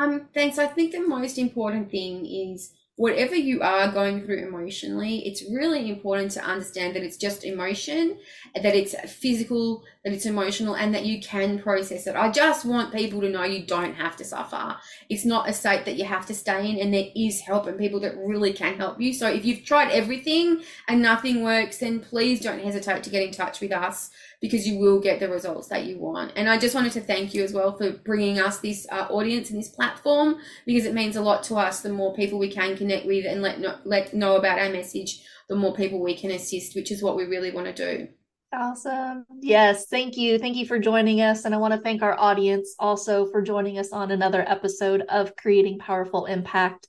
Um, 0.01 0.29
thanks. 0.35 0.59
I 0.59 0.67
think 0.67 0.93
the 0.93 1.07
most 1.07 1.39
important 1.39 1.91
thing 1.91 2.27
is 2.27 2.73
whatever 2.97 3.35
you 3.35 3.63
are 3.63 3.91
going 3.91 4.23
through 4.23 4.47
emotionally, 4.47 5.27
it's 5.27 5.43
really 5.51 5.89
important 5.89 6.31
to 6.31 6.45
understand 6.45 6.95
that 6.95 7.03
it's 7.03 7.17
just 7.17 7.45
emotion, 7.45 8.19
that 8.55 8.77
it's 8.77 8.95
physical, 9.11 9.83
that 10.05 10.13
it's 10.13 10.27
emotional, 10.27 10.75
and 10.75 10.95
that 10.95 11.07
you 11.07 11.21
can 11.21 11.59
process 11.59 12.07
it. 12.07 12.15
I 12.15 12.31
just 12.31 12.67
want 12.67 12.93
people 12.93 13.23
to 13.23 13.31
know 13.31 13.45
you 13.45 13.65
don't 13.65 13.95
have 13.95 14.17
to 14.17 14.25
suffer. 14.25 14.77
It's 15.09 15.25
not 15.25 15.49
a 15.49 15.55
state 15.55 15.87
that 15.87 15.97
you 15.97 16.05
have 16.05 16.27
to 16.27 16.35
stay 16.35 16.71
in, 16.71 16.79
and 16.79 16.93
there 16.93 17.09
is 17.17 17.41
help 17.41 17.67
and 17.67 17.79
people 17.79 18.01
that 18.01 18.17
really 18.19 18.53
can 18.53 18.77
help 18.77 19.01
you. 19.01 19.15
So 19.15 19.27
if 19.27 19.45
you've 19.45 19.65
tried 19.65 19.91
everything 19.91 20.63
and 20.87 21.01
nothing 21.01 21.43
works, 21.43 21.79
then 21.79 22.01
please 22.01 22.41
don't 22.41 22.63
hesitate 22.63 23.03
to 23.05 23.11
get 23.11 23.23
in 23.23 23.33
touch 23.33 23.61
with 23.61 23.73
us 23.73 24.11
because 24.43 24.67
you 24.67 24.79
will 24.79 25.01
get 25.01 25.21
the 25.21 25.29
results 25.29 25.69
that 25.69 25.85
you 25.85 25.99
want. 25.99 26.33
And 26.35 26.51
I 26.51 26.59
just 26.59 26.75
wanted 26.75 26.93
to 26.93 27.01
thank 27.01 27.33
you 27.33 27.45
as 27.45 27.53
well 27.53 27.79
for 27.79 27.93
bringing 27.93 28.41
us 28.41 28.59
this 28.59 28.87
uh, 28.91 29.07
audience 29.09 29.51
and 29.51 29.59
this 29.59 29.69
platform 29.69 30.39
because 30.67 30.85
it 30.85 30.95
means 30.95 31.15
a 31.15 31.23
lot 31.23 31.45
to 31.45 31.55
us. 31.55 31.81
The 31.81 31.93
more 31.93 32.13
people 32.15 32.41
we 32.41 32.51
can 32.51 32.77
connect 32.77 33.07
with 33.07 33.25
and 33.25 33.41
let 33.41 33.61
know, 33.61 33.79
let 33.85 34.13
know 34.13 34.35
about 34.35 34.59
our 34.59 34.69
message, 34.69 35.23
the 35.49 35.55
more 35.55 35.75
people 35.75 36.03
we 36.03 36.17
can 36.17 36.33
assist, 36.33 36.75
which 36.75 36.91
is 36.91 37.03
what 37.03 37.17
we 37.17 37.25
really 37.25 37.53
want 37.53 37.75
to 37.75 37.97
do. 37.97 38.09
Awesome. 38.53 39.25
Yes, 39.41 39.87
thank 39.87 40.17
you. 40.17 40.39
Thank 40.39 40.57
you 40.57 40.67
for 40.67 40.79
joining 40.79 41.21
us. 41.21 41.45
And 41.45 41.55
I 41.55 41.59
want 41.59 41.73
to 41.73 41.81
thank 41.81 42.03
our 42.03 42.19
audience 42.19 42.75
also 42.81 43.31
for 43.31 43.43
joining 43.43 43.79
us 43.79 43.93
on 43.93 44.11
another 44.11 44.45
episode 44.47 45.03
of 45.09 45.37
Creating 45.37 45.79
Powerful 45.79 46.27
Impact. 46.27 46.89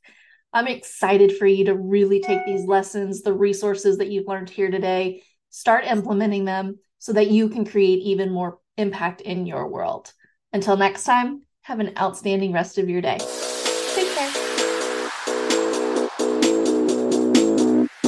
I'm 0.51 0.67
excited 0.67 1.37
for 1.37 1.45
you 1.45 1.65
to 1.65 1.75
really 1.75 2.19
take 2.19 2.45
these 2.45 2.65
lessons, 2.65 3.21
the 3.21 3.33
resources 3.33 3.99
that 3.99 4.09
you've 4.09 4.27
learned 4.27 4.49
here 4.49 4.69
today, 4.69 5.23
start 5.51 5.85
implementing 5.85 6.45
them 6.45 6.79
so 7.03 7.11
that 7.11 7.29
you 7.29 7.49
can 7.49 7.65
create 7.65 7.99
even 7.99 8.31
more 8.31 8.59
impact 8.77 9.19
in 9.19 9.45
your 9.45 9.67
world. 9.67 10.13
Until 10.53 10.77
next 10.77 11.03
time, 11.03 11.41
have 11.63 11.81
an 11.81 11.91
outstanding 11.99 12.53
rest 12.53 12.77
of 12.77 12.89
your 12.89 13.01
day. 13.01 13.17
Take 13.93 14.07
care. 14.15 14.31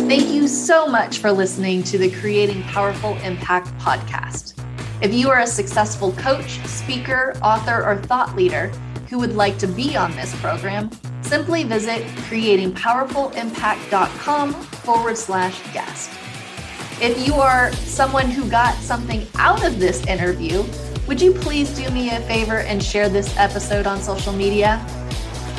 Thank 0.08 0.30
you 0.30 0.48
so 0.48 0.88
much 0.88 1.18
for 1.18 1.34
listening 1.34 1.84
to 1.84 1.98
the 1.98 2.10
Creating 2.10 2.64
Powerful 2.64 3.18
Impact 3.18 3.68
podcast. 3.80 4.54
If 5.02 5.14
you 5.14 5.30
are 5.30 5.42
a 5.42 5.48
successful 5.48 6.14
coach, 6.14 6.66
speaker, 6.66 7.38
author, 7.44 7.84
or 7.84 7.98
thought 7.98 8.34
leader 8.38 8.68
who 9.10 9.20
would 9.20 9.36
like 9.36 9.58
to 9.58 9.68
be 9.68 9.98
on 9.98 10.16
this 10.16 10.34
program, 10.40 10.90
simply 11.22 11.66
visit 11.66 12.02
creatingpowerfulimpact.com 12.30 14.54
forward 14.54 15.18
slash 15.18 15.74
guest. 15.74 16.25
If 17.02 17.28
you 17.28 17.34
are 17.34 17.74
someone 17.74 18.32
who 18.32 18.50
got 18.50 18.74
something 18.76 19.28
out 19.36 19.66
of 19.66 19.80
this 19.82 20.06
interview, 20.06 20.64
would 21.08 21.22
you 21.22 21.34
please 21.34 21.70
do 21.76 21.90
me 21.92 22.10
a 22.12 22.22
favor 22.22 22.60
and 22.60 22.82
share 22.82 23.10
this 23.10 23.36
episode 23.36 23.86
on 23.86 24.02
social 24.02 24.32
media? 24.32 24.84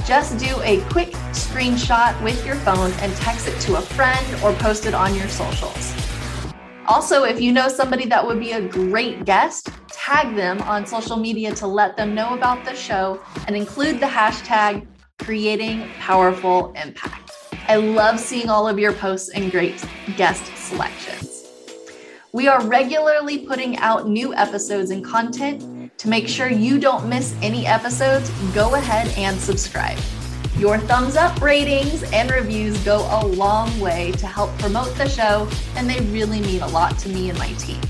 Just 0.06 0.38
do 0.38 0.58
a 0.62 0.80
quick 0.88 1.10
screenshot 1.32 2.20
with 2.22 2.44
your 2.46 2.54
phone 2.56 2.90
and 3.00 3.14
text 3.16 3.48
it 3.48 3.60
to 3.60 3.76
a 3.76 3.82
friend 3.82 4.42
or 4.42 4.54
post 4.54 4.86
it 4.86 4.94
on 4.94 5.14
your 5.14 5.28
socials. 5.28 5.94
Also, 6.86 7.24
if 7.24 7.38
you 7.38 7.52
know 7.52 7.68
somebody 7.68 8.06
that 8.06 8.26
would 8.26 8.40
be 8.40 8.52
a 8.52 8.66
great 8.66 9.26
guest, 9.26 9.68
tag 9.88 10.34
them 10.36 10.62
on 10.62 10.86
social 10.86 11.18
media 11.18 11.54
to 11.56 11.66
let 11.66 11.98
them 11.98 12.14
know 12.14 12.32
about 12.32 12.64
the 12.64 12.74
show 12.74 13.20
and 13.46 13.54
include 13.54 14.00
the 14.00 14.06
hashtag 14.06 14.86
creating 15.18 15.86
powerful 15.98 16.72
impact. 16.82 17.25
I 17.68 17.76
love 17.76 18.18
seeing 18.20 18.48
all 18.48 18.68
of 18.68 18.78
your 18.78 18.92
posts 18.92 19.30
and 19.30 19.50
great 19.50 19.84
guest 20.16 20.56
selections. 20.56 21.42
We 22.32 22.46
are 22.46 22.64
regularly 22.64 23.44
putting 23.44 23.76
out 23.78 24.08
new 24.08 24.32
episodes 24.34 24.92
and 24.92 25.04
content. 25.04 25.90
To 25.98 26.08
make 26.08 26.28
sure 26.28 26.48
you 26.48 26.78
don't 26.78 27.08
miss 27.08 27.34
any 27.42 27.66
episodes, 27.66 28.30
go 28.54 28.76
ahead 28.76 29.08
and 29.18 29.36
subscribe. 29.40 29.98
Your 30.56 30.78
thumbs 30.78 31.16
up 31.16 31.40
ratings 31.40 32.04
and 32.12 32.30
reviews 32.30 32.78
go 32.84 32.98
a 33.10 33.26
long 33.26 33.80
way 33.80 34.12
to 34.12 34.28
help 34.28 34.56
promote 34.58 34.94
the 34.96 35.08
show, 35.08 35.48
and 35.74 35.90
they 35.90 35.98
really 36.12 36.40
mean 36.42 36.62
a 36.62 36.68
lot 36.68 36.96
to 36.98 37.08
me 37.08 37.30
and 37.30 37.38
my 37.38 37.52
team. 37.54 37.80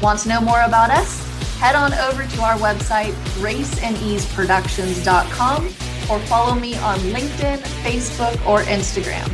Want 0.00 0.20
to 0.20 0.28
know 0.28 0.40
more 0.40 0.62
about 0.62 0.90
us? 0.90 1.18
Head 1.58 1.74
on 1.74 1.92
over 1.94 2.24
to 2.24 2.42
our 2.42 2.54
website, 2.58 3.12
graceandeaseproductions.com 3.40 5.83
or 6.10 6.18
follow 6.20 6.54
me 6.54 6.76
on 6.78 6.98
LinkedIn, 6.98 7.58
Facebook, 7.82 8.34
or 8.46 8.62
Instagram. 8.62 9.28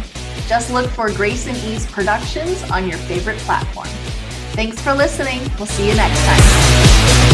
Just 0.48 0.70
look 0.70 0.88
for 0.90 1.12
Grace 1.12 1.46
and 1.46 1.56
Ease 1.58 1.86
Productions 1.86 2.62
on 2.70 2.88
your 2.88 2.98
favorite 2.98 3.38
platform. 3.38 3.88
Thanks 4.56 4.80
for 4.80 4.92
listening. 4.94 5.40
We'll 5.58 5.66
see 5.66 5.88
you 5.88 5.94
next 5.94 6.24
time. 6.24 7.29